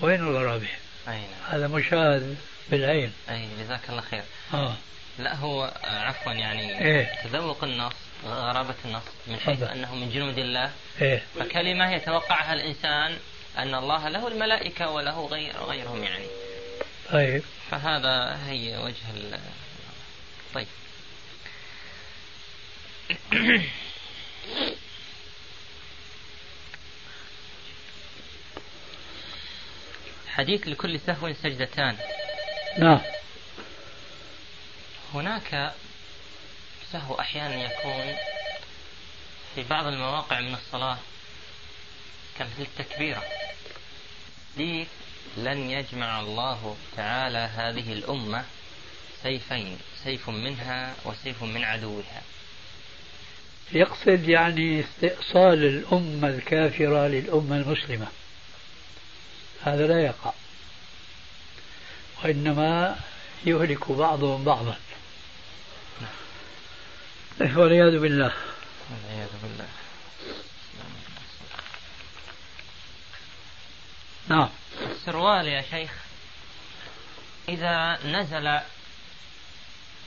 وين 0.02 0.20
الغرابة؟ 0.20 0.68
أي 1.08 1.14
نعم. 1.14 1.50
هذا 1.50 1.68
مشاهد 1.68 2.36
بالعين. 2.72 3.14
أي 3.30 3.48
جزاك 3.60 3.90
الله 3.90 4.02
خير. 4.02 4.24
آه. 4.54 4.76
لا 5.20 5.36
هو 5.36 5.74
عفوا 5.84 6.32
يعني 6.32 6.86
إيه؟ 6.86 7.12
تذوق 7.24 7.64
النص 7.64 7.94
غرابة 8.26 8.76
النص 8.86 9.04
من 9.28 9.40
حيث. 9.40 9.64
أنه 9.64 9.96
من 9.96 10.10
جنود 10.10 10.38
الله. 10.38 10.72
إيه. 11.02 11.24
فكلمة 11.40 11.94
يتوقعها 11.94 12.54
الإنسان 12.54 13.18
أن 13.58 13.76
الله 13.76 14.10
له 14.10 14.28
الملائكة 14.28 14.90
وله 14.90 15.26
غير 15.26 15.54
غيرهم 15.58 16.04
يعني. 16.04 16.26
طيب. 17.12 17.44
فهذا 17.72 18.40
هي 18.48 18.78
وجه 18.78 19.10
ال 19.16 19.40
طيب. 20.54 20.68
حديث 30.28 30.68
لكل 30.68 31.00
سهو 31.00 31.34
سجدتان. 31.34 31.98
نعم. 32.78 33.02
هناك 35.14 35.74
سهو 36.92 37.20
أحيانا 37.20 37.56
يكون 37.56 38.16
في 39.56 39.64
بعض 39.64 39.86
المواقع 39.86 40.40
من 40.40 40.54
الصلاة 40.54 40.98
كمثل 42.38 42.62
التكبيرة. 42.62 43.24
لي 44.58 44.88
لن 45.38 45.70
يجمع 45.70 46.20
الله 46.20 46.78
تعالى 46.96 47.38
هذه 47.38 47.94
الأمة 47.94 48.46
سيفين 49.24 49.78
سيف 50.04 50.30
منها 50.30 50.96
وسيف 51.06 51.44
من 51.44 51.64
عدوها. 51.64 52.22
يقصد 53.72 54.30
يعني 54.30 54.80
استئصال 54.80 55.66
الأمة 55.66 56.28
الكافرة 56.28 57.08
للأمة 57.08 57.58
المسلمة. 57.58 58.08
هذا 59.64 59.88
لا 59.88 60.02
يقع. 60.06 60.34
وإنما 62.24 63.00
يهلك 63.46 63.92
بعضهم 63.92 64.44
بعضا. 64.44 64.78
والعياذ 67.40 68.00
بالله. 68.00 68.34
والعياذ 68.92 69.30
بالله. 69.44 69.68
نعم. 74.28 74.50
السروال 74.92 75.48
يا 75.48 75.62
شيخ 75.72 75.92
إذا 77.50 78.00
نزل 78.06 78.60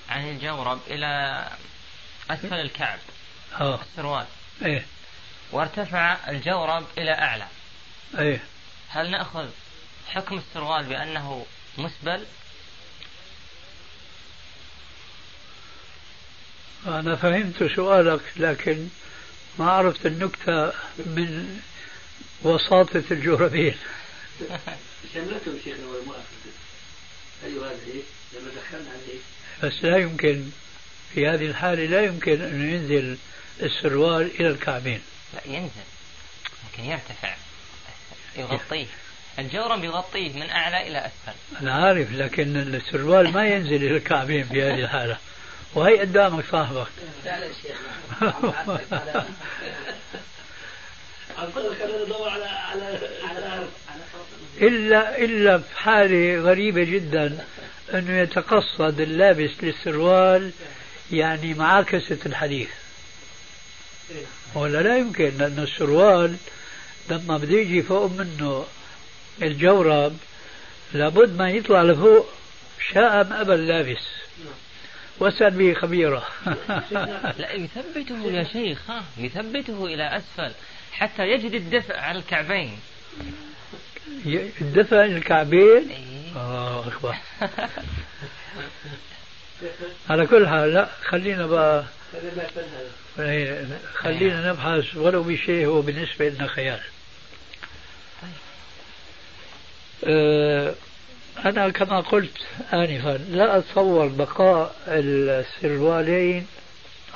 عن 0.08 0.28
الجورب 0.28 0.80
إلى 0.86 1.42
أسفل 2.30 2.54
الكعب 2.54 2.98
آه. 3.60 3.80
السروال 3.80 4.26
إيه. 4.64 4.86
وارتفع 5.52 6.16
الجورب 6.28 6.86
إلى 6.98 7.10
أعلى. 7.10 7.46
إيه. 8.18 8.40
هل 8.88 9.10
نأخذ 9.10 9.48
حكم 10.06 10.38
السروال 10.38 10.84
بأنه 10.84 11.46
مسبل؟ 11.78 12.24
أنا 16.86 17.16
فهمت 17.16 17.64
سؤالك 17.76 18.20
لكن 18.36 18.88
ما 19.58 19.70
عرفت 19.70 20.06
النكتة 20.06 20.72
من 20.98 21.60
وساطة 22.42 23.04
الجوربين 23.10 23.74
شملته 25.14 25.58
شيخنا 25.64 25.86
والمؤسسة 25.86 26.52
أيوة 27.44 27.66
هذا 27.66 27.80
إيه 27.86 28.02
لما 28.32 28.50
دخلنا 28.50 28.90
عليه 28.90 29.20
بس 29.62 29.72
لا 29.82 29.96
يمكن 29.96 30.50
في 31.14 31.28
هذه 31.28 31.46
الحالة 31.46 31.86
لا 31.86 32.04
يمكن 32.04 32.42
أن 32.42 32.70
ينزل 32.70 33.16
السروال 33.62 34.30
إلى 34.40 34.48
الكعبين. 34.48 35.00
لا 35.34 35.40
ينزل 35.54 35.70
لكن 36.72 36.84
يرتفع 36.84 37.34
يغطيه. 38.36 38.86
الجورب 39.38 39.84
يغطيه 39.84 40.32
من 40.32 40.50
أعلى 40.50 40.88
إلى 40.88 40.98
أسفل. 40.98 41.38
أنا 41.60 41.72
عارف 41.72 42.12
لكن 42.12 42.56
السروال 42.56 43.32
ما 43.32 43.48
ينزل 43.48 43.74
إلى 43.74 43.96
الكعبين 43.96 44.44
في 44.44 44.62
هذه 44.62 44.80
الحالة. 44.80 45.18
وهي 45.74 45.98
قدامك 45.98 46.44
صاحبك 46.50 46.86
إلا 54.60 55.18
إلا 55.18 55.58
في 55.58 55.78
حالة 55.78 56.40
غريبة 56.40 56.84
جدا. 56.84 57.44
أنه 57.94 58.18
يتقصد 58.18 59.00
اللابس 59.00 59.50
للسروال 59.62 60.50
يعني 61.12 61.54
معاكسة 61.54 62.18
الحديث. 62.26 62.68
ولا 64.54 64.82
لا 64.82 64.96
يمكن 64.96 65.32
لأن 65.38 65.58
السروال 65.58 66.36
لما 67.10 67.36
بده 67.36 67.58
يجي 67.58 67.82
فوق 67.82 68.10
منه 68.10 68.66
الجورب 69.42 70.16
لابد 70.92 71.38
ما 71.38 71.50
يطلع 71.50 71.82
لفوق 71.82 72.26
شاء 72.92 73.20
أم 73.20 73.32
أبى 73.32 73.54
اللابس. 73.54 74.02
واسأل 75.18 75.50
به 75.50 75.74
خبيرة. 75.74 76.26
لا 77.38 77.52
يثبته 77.52 78.30
يا 78.30 78.44
شيخ 78.44 78.90
ها 78.90 79.04
يثبته 79.18 79.86
إلى 79.86 80.16
أسفل 80.16 80.52
حتى 80.92 81.22
يجد 81.22 81.54
الدفء 81.54 81.96
على 81.96 82.18
الكعبين. 82.18 82.78
الدفع 84.60 85.04
الكعبين؟ 85.04 85.90
آه 86.36 86.86
أكبر. 86.88 87.14
على 90.10 90.26
كل 90.26 90.48
حال 90.48 90.74
لا 90.74 90.88
خلينا 91.04 91.46
بقى. 91.46 91.84
إيه، 93.18 93.66
خلينا 93.94 94.50
نبحث 94.52 94.96
ولو 94.96 95.22
بشيء 95.22 95.66
هو 95.66 95.80
بالنسبة 95.80 96.28
لنا 96.28 96.46
خيال 96.46 96.80
آه، 100.04 100.74
أنا 101.44 101.68
كما 101.68 102.00
قلت 102.00 102.38
آنفا 102.72 103.18
لا 103.30 103.58
أتصور 103.58 104.06
بقاء 104.06 104.76
السروالين 104.88 106.46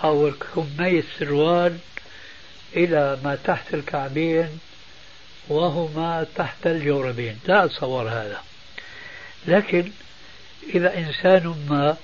أو 0.05 0.31
كمي 0.55 0.99
السروال 0.99 1.79
إلى 2.77 3.19
ما 3.25 3.39
تحت 3.45 3.75
الكعبين 3.75 4.59
وهما 5.49 6.27
تحت 6.37 6.67
الجوربين. 6.67 7.39
لا 7.47 7.65
أتصور 7.65 8.09
هذا. 8.09 8.43
لكن 9.47 9.91
إذا 10.75 10.99
إنسان 10.99 11.67
ما 11.69 11.97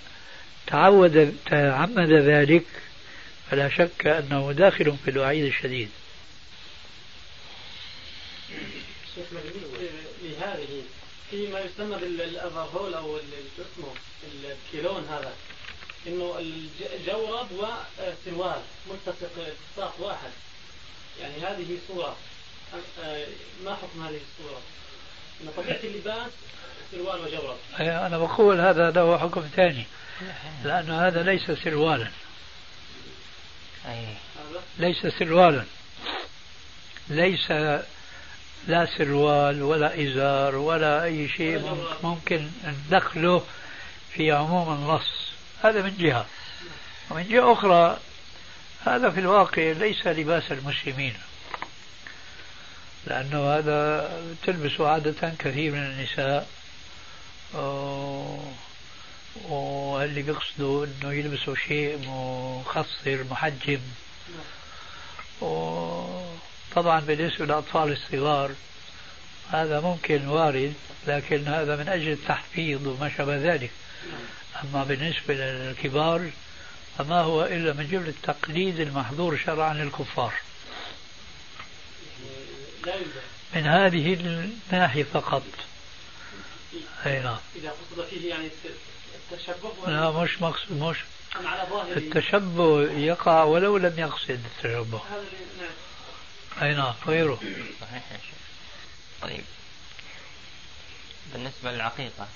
تعود 0.67 1.37
تعمد 1.47 2.13
ذلك 2.13 2.65
فلا 3.51 3.69
شك 3.69 4.07
أنه 4.07 4.53
داخل 4.53 4.97
في 5.05 5.11
الوعيد 5.11 5.45
الشديد. 5.45 5.89
لهذه 10.23 10.83
فيما 11.31 11.61
يسمى 11.61 11.97
بالافرهول 11.97 12.95
أو 12.95 13.17
اسمه 13.17 13.95
الكيلون 14.45 15.07
هذا 15.11 15.35
إنه 16.07 16.39
الجورب 16.95 17.49
وسروال 17.53 18.61
ملتصق 18.91 19.31
التصاق 19.39 19.95
واحد. 20.01 20.31
يعني 21.21 21.35
هذه 21.35 21.79
صورة. 21.89 22.17
ما 23.65 23.75
حكم 23.75 24.03
هذه 24.03 24.21
الصورة؟ 24.31 24.61
إن 25.43 25.49
طبيعة 25.57 25.81
اللباس 25.85 26.31
سروال 26.93 27.21
وجورب 27.21 27.57
أنا 27.81 28.19
بقول 28.19 28.61
هذا 28.61 28.91
له 28.91 29.19
حكم 29.19 29.41
ثاني 29.57 29.85
لأن 30.65 30.91
هذا 30.91 31.23
ليس 31.23 31.51
سروالا. 31.51 32.09
ليس 34.79 35.07
سروالا. 35.07 35.65
ليس 37.09 37.51
لا 38.67 38.87
سروال 38.99 39.63
ولا 39.63 40.03
إزار 40.03 40.57
ولا 40.57 41.05
أي 41.05 41.29
شيء 41.29 41.87
ممكن 42.03 42.51
ندخله 42.65 43.45
في 44.13 44.33
عموم 44.33 44.73
النص. 44.75 45.33
هذا 45.63 45.83
من 45.83 45.97
جهة. 45.99 46.27
ومن 47.11 47.29
جهة 47.29 47.53
أخرى 47.53 47.99
هذا 48.87 49.11
في 49.11 49.21
الواقع 49.21 49.63
ليس 49.63 50.07
لباس 50.07 50.53
المسلمين. 50.53 51.15
لأنه 53.07 53.57
هذا 53.59 54.11
تلبس 54.47 54.81
عادة 54.81 55.33
كثير 55.39 55.73
من 55.73 55.79
النساء. 55.79 56.49
واللي 59.45 60.23
بيقصدوا 60.23 60.87
إنه 60.87 61.13
يلبسوا 61.13 61.55
شيء 61.55 61.99
مخصر 62.07 63.25
محجم. 63.31 63.81
طبعا 66.75 67.01
بالنسبة 67.01 67.45
للأطفال 67.45 67.93
الصغار. 67.93 68.51
هذا 69.51 69.81
ممكن 69.81 70.29
وارد 70.29 70.75
لكن 71.07 71.49
هذا 71.49 71.77
من 71.77 71.89
أجل 71.89 72.13
التحفيظ 72.13 72.87
وما 72.87 73.11
شابه 73.17 73.37
ذلك. 73.37 73.71
أما 74.65 74.85
بالنسبة 74.85 75.35
للكبار 75.35 76.31
فما 76.99 77.21
هو 77.21 77.45
إلا 77.45 77.73
من 77.73 77.89
جملة 77.89 78.09
التقليد 78.09 78.81
المحظور 78.81 79.37
شرعا 79.37 79.75
للكفار. 79.75 80.33
من 83.55 83.67
هذه 83.67 84.15
الناحية 84.15 85.05
فقط. 85.05 85.43
أي 87.07 87.21
نعم. 87.21 87.39
إذا 87.57 87.71
قصد 87.71 88.07
فيه 88.11 88.31
يعني 88.31 88.49
التشبه 89.33 89.73
لا 89.87 90.11
مش 90.11 90.43
مقصود 90.43 90.73
مش 90.73 90.97
التشبه 91.97 92.83
يقع 92.83 93.43
ولو 93.43 93.77
لم 93.77 93.99
يقصد 93.99 94.31
التشبه. 94.31 95.01
نعم. 95.61 95.69
أي 96.63 96.75
نعم 96.75 96.95
غيره. 97.07 97.41
صحيح 97.81 98.13
يا 98.13 98.19
شيخ. 98.19 98.39
طيب. 99.23 99.45
بالنسبة 101.33 101.73
للعقيقة. 101.73 102.29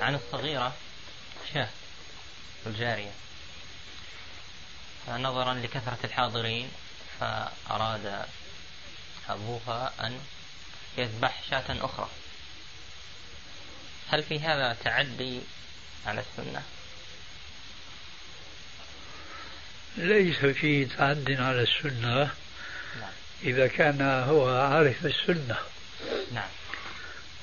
عن 0.00 0.14
الصغيرة 0.14 0.72
شاة 1.54 1.68
الجارية. 2.66 3.12
فنظرا 5.06 5.54
لكثرة 5.54 5.98
الحاضرين. 6.04 6.70
فأراد 7.20 8.24
أبوها 9.28 9.92
أن 10.00 10.20
يذبح 10.98 11.42
شاة 11.50 11.64
أخرى. 11.68 12.08
هل 14.08 14.22
في 14.22 14.40
هذا 14.40 14.76
تعدي 14.84 15.40
على 16.06 16.20
السنة؟ 16.20 16.62
ليس 19.96 20.36
فيه 20.36 20.88
تعد 20.88 21.36
على 21.40 21.62
السنة. 21.62 22.30
إذا 23.42 23.66
كان 23.66 24.02
هو 24.02 24.56
عارف 24.56 25.06
السنة. 25.06 25.56
نعم. 26.32 26.48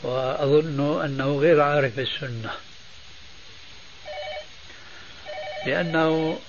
وأظن 0.03 1.05
أنه 1.05 1.39
غير 1.39 1.61
عارف 1.61 1.99
السنة. 1.99 2.51
لأنه 5.65 6.39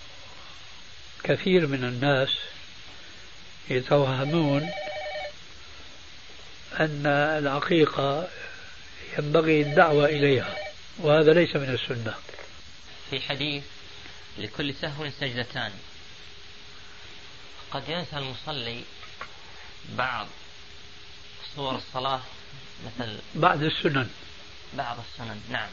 كثير 1.25 1.67
من 1.67 1.85
الناس 1.85 2.29
يتوهمون 3.71 4.71
أن 6.81 7.07
العقيقة 7.07 8.29
ينبغي 9.19 9.63
الدعوة 9.63 10.05
إليها 10.05 10.57
وهذا 10.99 11.33
ليس 11.33 11.57
من 11.57 11.75
السنة. 11.75 12.15
في 13.11 13.21
حديث 13.21 13.63
لكل 14.39 14.75
سهو 14.75 15.11
سجدتان. 15.21 15.73
قد 17.71 17.89
ينسى 17.89 18.17
المصلي 18.17 18.83
بعض 19.89 20.27
صور 21.57 21.77
الصلاة 21.77 22.21
مثل 22.87 23.19
بعد 23.35 23.63
السنن. 23.63 24.11
بعض 24.75 24.97
السنن 24.99 25.41
نعم. 25.51 25.71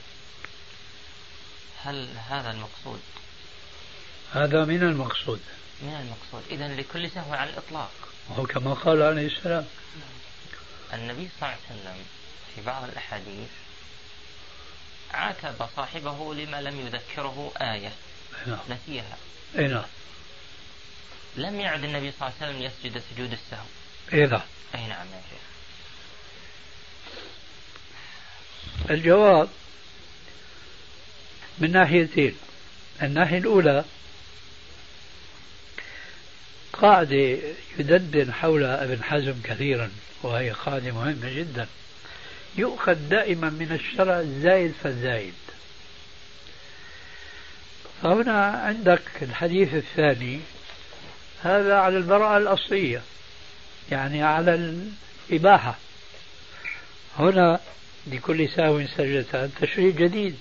هل 1.84 2.08
هذا 2.30 2.52
المقصود؟ 2.52 3.00
هذا 4.34 4.66
من 4.66 4.84
المقصود. 4.84 5.39
من 5.82 5.96
المقصود. 6.02 6.44
إذا 6.52 6.68
لكل 6.68 7.10
سهو 7.12 7.34
على 7.34 7.50
الإطلاق. 7.50 7.92
وهو 8.30 8.44
كما 8.44 8.74
قال 8.74 9.02
عليه 9.02 9.28
السلام. 9.28 9.66
النبي 10.94 11.30
صلى 11.40 11.50
الله 11.50 11.58
عليه 11.70 11.82
وسلم 11.82 12.06
في 12.56 12.62
بعض 12.62 12.84
الأحاديث 12.84 13.50
عاتب 15.12 15.68
صاحبه 15.76 16.34
لما 16.34 16.62
لم 16.62 16.80
يذكره 16.80 17.52
آية 17.62 17.92
نعم. 18.48 18.60
نسيها. 18.70 19.18
أي 19.58 19.68
نعم. 19.68 19.86
لم 21.36 21.60
يعد 21.60 21.84
النبي 21.84 22.12
صلى 22.12 22.28
الله 22.28 22.34
عليه 22.42 22.52
وسلم 22.52 22.62
يسجد 22.62 23.04
سجود 23.12 23.32
السهو. 23.32 23.66
أي 24.14 24.26
نعم. 24.26 24.42
أي 24.76 24.88
نعم 24.88 25.08
يا 25.08 25.22
شيخ. 25.30 25.40
الجواب 28.92 29.50
من 31.58 31.72
ناحيتين. 31.72 32.38
الناحية 33.02 33.38
الأولى 33.38 33.86
قاعدة 36.82 37.38
يدندن 37.80 38.34
حولها 38.34 38.84
ابن 38.84 39.04
حزم 39.04 39.36
كثيرا 39.44 39.92
وهي 40.24 40.50
قاعدة 40.50 40.92
مهمة 40.92 41.34
جدا. 41.34 41.68
يؤخذ 42.58 42.94
دائما 42.94 43.50
من 43.50 43.72
الشرع 43.72 44.20
الزايد 44.20 44.74
فالزايد 44.84 45.34
فهنا 48.02 48.48
عندك 48.48 49.02
الحديث 49.22 49.74
الثاني 49.74 50.40
هذا 51.44 51.76
على 51.76 51.98
البراءة 51.98 52.38
الأصلية 52.38 53.02
يعني 53.92 54.24
على 54.24 54.80
الإباحة. 55.32 55.78
هنا 57.20 57.60
لكل 58.08 58.50
ساو 58.50 58.88
سجدتان 58.88 59.52
تشريع 59.62 59.90
جديد. 59.90 60.38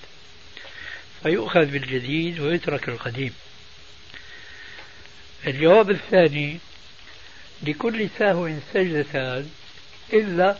فيؤخذ 1.22 1.64
بالجديد 1.66 2.40
ويترك 2.40 2.88
القديم. 2.88 3.34
الجواب 5.46 5.90
الثاني 5.90 6.58
لكل 7.62 8.08
سهو 8.18 8.50
سجدتان 8.72 9.50
إلا 10.12 10.58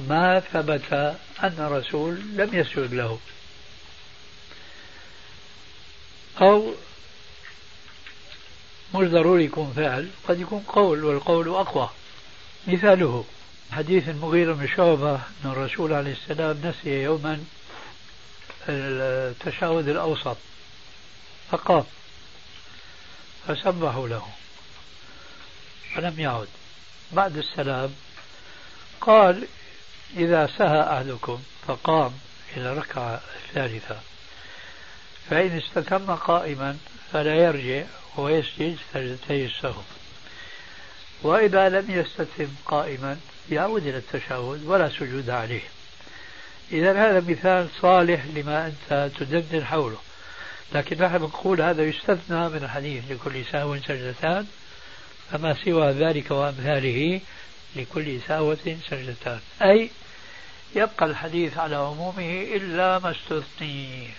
ما 0.00 0.40
ثبت 0.40 0.92
أن 1.42 1.54
الرسول 1.58 2.20
لم 2.36 2.50
يسجد 2.52 2.94
له. 2.94 3.18
أو 6.40 6.74
مش 8.94 9.08
ضروري 9.08 9.44
يكون 9.44 9.72
فعل 9.76 10.08
قد 10.28 10.40
يكون 10.40 10.60
قول 10.60 11.04
والقول 11.04 11.48
أقوى. 11.48 11.90
مثاله 12.66 13.24
حديث 13.72 14.08
المغيرة 14.08 14.52
بن 14.52 14.68
شعبة 14.76 15.14
أن 15.14 15.50
الرسول 15.50 15.92
عليه 15.92 16.12
السلام 16.12 16.60
نسي 16.64 17.02
يوما 17.02 17.44
التشهد 18.68 19.88
الأوسط 19.88 20.36
فقام 21.50 21.84
فسبحوا 23.48 24.08
له. 24.08 24.26
فلم 25.94 26.20
يعد. 26.20 26.48
بعد 27.12 27.36
السلام 27.36 27.94
قال 29.00 29.46
إذا 30.16 30.46
سهى 30.58 30.80
أحدكم 30.80 31.42
فقام 31.66 32.12
إلى 32.56 32.72
الركعة 32.72 33.20
الثالثة. 33.36 34.00
فإن 35.30 35.58
استتم 35.58 36.14
قائما 36.14 36.78
فلا 37.12 37.34
يرجع 37.34 37.84
ويسجد 38.16 38.78
سجدتي 38.94 39.44
السهو 39.44 39.82
وإذا 41.22 41.68
لم 41.68 41.90
يستتم 41.90 42.48
قائما 42.66 43.20
يعود 43.50 43.86
إلى 43.86 43.96
التشهد 43.96 44.62
ولا 44.66 44.88
سجود 44.88 45.30
عليه. 45.30 45.62
إذا 46.72 46.92
هذا 46.92 47.20
مثال 47.30 47.68
صالح 47.80 48.24
لما 48.34 48.66
أنت 48.66 49.10
تدندن 49.18 49.64
حوله. 49.64 49.98
لكن 50.74 51.04
نحن 51.04 51.16
نقول 51.16 51.62
هذا 51.62 51.82
يستثنى 51.82 52.48
من 52.48 52.64
الحديث 52.64 53.10
لكل 53.10 53.44
سهو 53.52 53.76
سجدتان 53.76 54.46
فما 55.30 55.56
سوى 55.64 55.92
ذلك 55.92 56.30
وأمثاله 56.30 57.20
لكل 57.76 58.20
ساوة 58.28 58.78
سجدتان. 58.90 59.40
أي 59.62 59.90
يبقى 60.74 61.06
الحديث 61.06 61.58
على 61.58 61.76
عمومه 61.76 62.42
إلا 62.56 62.98
ما 62.98 63.10
استثني. 63.10 64.10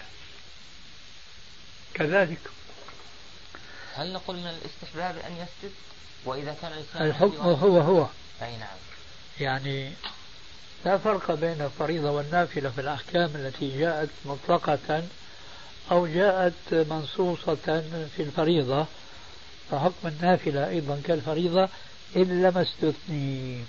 كذلك. 1.93 2.39
هل 3.95 4.13
نقول 4.13 4.35
من 4.35 4.47
الاستحباب 4.47 5.15
أن 5.17 5.31
يسجد؟ 5.31 5.73
وإذا 6.25 6.55
كان 6.61 6.71
الحكم 7.01 7.37
هو 7.37 7.79
هو. 7.79 8.07
أي 8.41 8.57
نعم. 8.57 8.77
يعني 9.39 9.91
لا 10.85 10.97
فرق 10.97 11.31
بين 11.31 11.61
الفريضة 11.61 12.11
والنافلة 12.11 12.69
في 12.69 12.81
الأحكام 12.81 13.31
التي 13.35 13.79
جاءت 13.79 14.09
مطلقة 14.25 15.03
أو 15.91 16.07
جاءت 16.07 16.73
منصوصة 16.73 17.55
في 18.15 18.23
الفريضة 18.23 18.85
فحكم 19.71 20.07
النافلة 20.07 20.69
أيضا 20.69 21.01
كالفريضة 21.05 21.69
إلا 22.15 22.51
ما 22.51 22.61
استثني. 22.61 23.63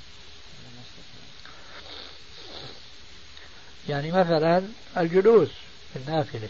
يعني 3.89 4.12
مثلا 4.12 4.62
الجلوس 4.97 5.49
في 5.93 5.99
النافلة. 5.99 6.49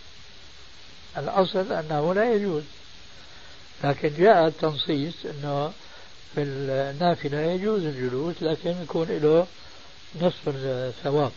الأصل 1.17 1.73
أنه 1.73 2.15
لا 2.15 2.35
يجوز. 2.35 2.63
لكن 3.85 4.13
جاء 4.19 4.47
التنصيص 4.47 5.15
أنه 5.25 5.73
في 6.35 6.43
النافلة 6.43 7.39
يجوز 7.41 7.85
الجلوس 7.85 8.35
لكن 8.41 8.83
يكون 8.83 9.07
له 9.09 9.47
نصف 10.21 10.49
الثواب. 10.49 11.33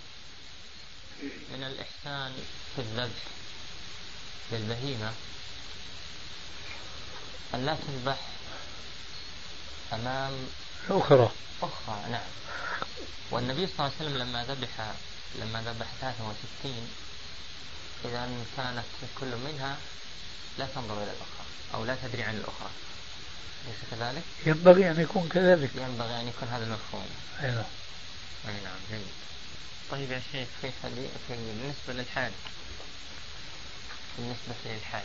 من 1.23 1.63
الإحسان 1.63 2.32
في 2.75 2.82
الذبح. 2.82 3.36
للبهيمة 4.51 5.13
أن 7.53 7.65
لا 7.65 7.75
تذبح 7.87 8.17
أمام 9.93 10.47
أخرى. 10.89 11.31
أخرى 11.61 12.11
نعم. 12.11 12.29
والنبي 13.31 13.67
صلى 13.67 13.73
الله 13.79 13.91
عليه 13.99 14.09
وسلم 14.09 14.17
لما 14.17 14.45
ذبح 14.45 14.93
لما 15.35 15.61
ذبح 15.61 15.87
63 16.01 16.89
إذا 18.05 18.29
كانت 18.57 18.83
كل 19.19 19.35
منها 19.35 19.77
لا 20.57 20.67
تنظر 20.75 21.03
إلى 21.03 21.11
الأخرى 21.11 21.45
أو 21.73 21.85
لا 21.85 21.97
تدري 22.03 22.23
عن 22.23 22.35
الأخرى. 22.35 22.69
أليس 23.65 23.77
كذلك؟ 23.91 24.23
ينبغي 24.45 24.91
أن 24.91 25.01
يكون 25.01 25.29
كذلك. 25.29 25.69
ينبغي 25.75 26.21
أن 26.21 26.27
يكون 26.27 26.47
هذا 26.47 26.63
المفهوم. 26.63 27.09
أيوة. 27.41 27.65
أي 28.47 28.53
نعم 28.63 28.79
جيد 28.91 29.07
طيب 29.91 30.11
يا 30.11 30.21
شيخ. 30.31 30.47
في 30.61 30.71
حديث 30.83 31.09
في 31.27 31.35
بالنسبة 31.35 31.93
للحاج 31.93 32.31
بالنسبة 34.18 34.55
للحاج. 34.65 35.03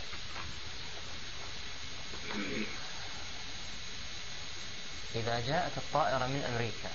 إذا 5.15 5.41
جاءت 5.47 5.73
الطائرة 5.77 6.27
من 6.27 6.45
أمريكا 6.53 6.91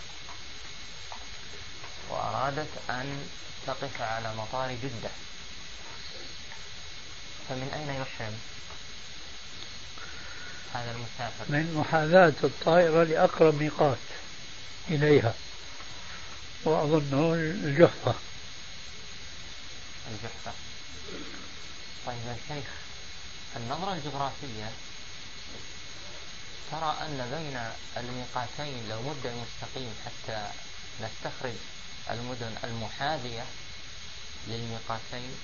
وأرادت 2.09 2.69
أن 2.89 3.27
تقف 3.67 4.01
على 4.01 4.35
مطار 4.35 4.71
جدة 4.71 5.09
فمن 7.49 7.71
أين 7.73 8.01
يحرم؟ 8.01 8.39
هذا 10.73 10.91
المسافر. 10.91 11.45
من 11.49 11.73
محاذاة 11.73 12.33
الطائرة 12.43 13.03
لأقرب 13.03 13.61
ميقات 13.61 13.97
إليها. 14.89 15.33
وأظنه 16.63 17.33
الجحفة. 17.33 18.15
الجحفة. 20.11 20.51
طيب 22.07 22.27
يا 22.27 22.37
شيخ 22.47 22.69
النظرة 23.55 23.93
الجغرافية 23.93 24.71
ترى 26.71 26.97
أن 27.01 27.29
بين 27.31 27.57
الميقاتين 28.03 28.89
لو 28.89 29.01
مد 29.01 29.25
المستقيم 29.25 29.93
حتى 30.05 30.49
نستخرج 31.01 31.53
المدن 32.09 32.55
المحاذية 32.63 33.45
للميقاتين 34.47 35.35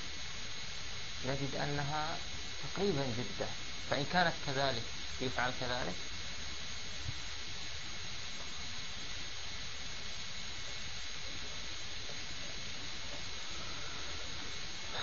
نجد 1.26 1.56
أنها 1.56 2.18
تقريبا 2.64 3.04
جدة. 3.18 3.48
فإن 3.90 4.06
كانت 4.14 4.34
كذلك 4.48 4.84
يفعل 5.22 5.52
كذلك؟ 5.60 5.96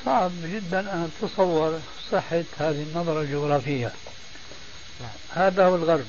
صعب 0.05 0.32
جدا 0.44 0.80
أن 0.80 1.11
أتصور 1.22 1.80
صحة 2.12 2.44
هذه 2.59 2.82
النظرة 2.82 3.20
الجغرافية. 3.20 3.92
هذا 5.30 5.64
هو 5.64 5.76
الغرب. 5.76 6.07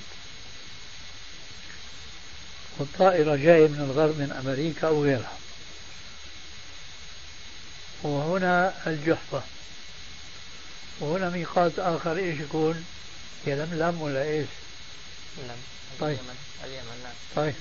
والطائرة 2.79 3.35
جاية 3.35 3.67
من 3.67 3.81
الغرب 3.81 4.19
من 4.19 4.31
أمريكا 4.31 4.87
أو 4.87 5.03
غيرها. 5.03 5.37
وهنا 8.03 8.73
الجحفة. 8.87 9.41
وهنا 10.99 11.29
ميقات 11.29 11.79
آخر 11.79 12.17
إيش 12.17 12.39
يكون؟ 12.39 12.85
يلملم 13.47 14.01
ولا 14.01 14.23
إيش؟ 14.23 14.47
نعم 15.47 15.57
طيب. 15.99 16.17
اليمن. 16.63 17.01
نعم. 17.03 17.13
طيب. 17.35 17.55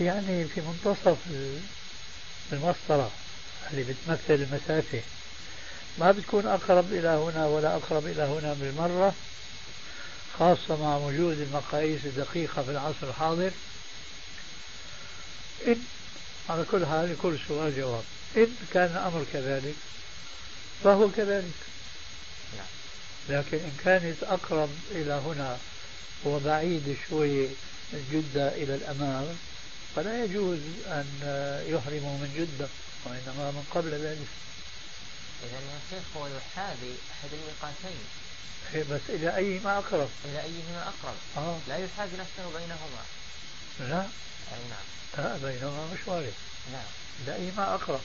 يعني 0.00 0.44
في 0.44 0.60
منتصف 0.60 1.18
المسطرة. 2.52 3.10
اللي 3.72 3.82
بتمثل 3.82 4.34
المسافة. 4.34 5.00
ما 5.98 6.12
بتكون 6.12 6.46
أقرب 6.46 6.92
إلى 6.92 7.08
هنا 7.08 7.46
ولا 7.46 7.76
أقرب 7.76 8.06
إلى 8.06 8.22
هنا 8.22 8.56
بالمرة 8.60 9.14
خاصة 10.38 10.76
مع 10.82 10.96
وجود 10.96 11.40
المقاييس 11.40 12.04
الدقيقة 12.04 12.62
في 12.62 12.70
العصر 12.70 13.08
الحاضر. 13.08 13.50
إن 15.66 15.76
على 16.48 16.64
كل 16.70 16.86
حال 16.86 17.12
لكل 17.12 17.38
سؤال 17.48 17.76
جواب. 17.76 18.04
إن 18.36 18.56
كان 18.72 18.90
الأمر 18.90 19.24
كذلك 19.32 19.74
فهو 20.84 21.08
كذلك. 21.16 21.54
لكن 23.28 23.56
إن 23.56 23.72
كانت 23.84 24.22
أقرب 24.22 24.70
إلى 24.90 25.12
هنا 25.12 25.58
وبعيد 26.24 26.96
شوي 27.10 27.48
جدة 28.12 28.48
إلى 28.48 28.74
الأمام 28.74 29.26
فلا 29.96 30.24
يجوز 30.24 30.58
أن 30.86 31.06
يحرموا 31.68 32.18
من 32.18 32.34
جدة. 32.38 32.68
وإنما 33.04 33.50
من 33.50 33.64
قبل 33.74 33.90
ذلك. 33.90 34.28
إذا 35.44 35.58
يا 35.58 35.78
شيخ 35.90 36.16
هو 36.16 36.26
يحاذي 36.26 36.94
أحد 37.12 37.28
الميقاتين 37.32 37.98
بس 38.74 39.00
إلى 39.08 39.36
أي 39.36 39.58
ما 39.58 39.78
أقرب؟ 39.78 40.08
إلى 40.24 40.42
أيهما 40.42 40.82
أقرب؟ 40.82 41.16
آه. 41.36 41.58
لا 41.68 41.76
يحاذي 41.76 42.16
نفسه 42.16 42.58
بينهما. 42.58 43.02
لا. 43.80 44.02
أي 44.52 44.62
نعم. 44.70 44.86
لا 45.18 45.36
بينهما 45.36 45.86
مش 45.94 45.98
وارد 46.06 46.34
نعم. 46.72 46.90
إلى 47.24 47.34
أي 47.34 47.50
ما 47.56 47.74
أقرب؟ 47.74 48.00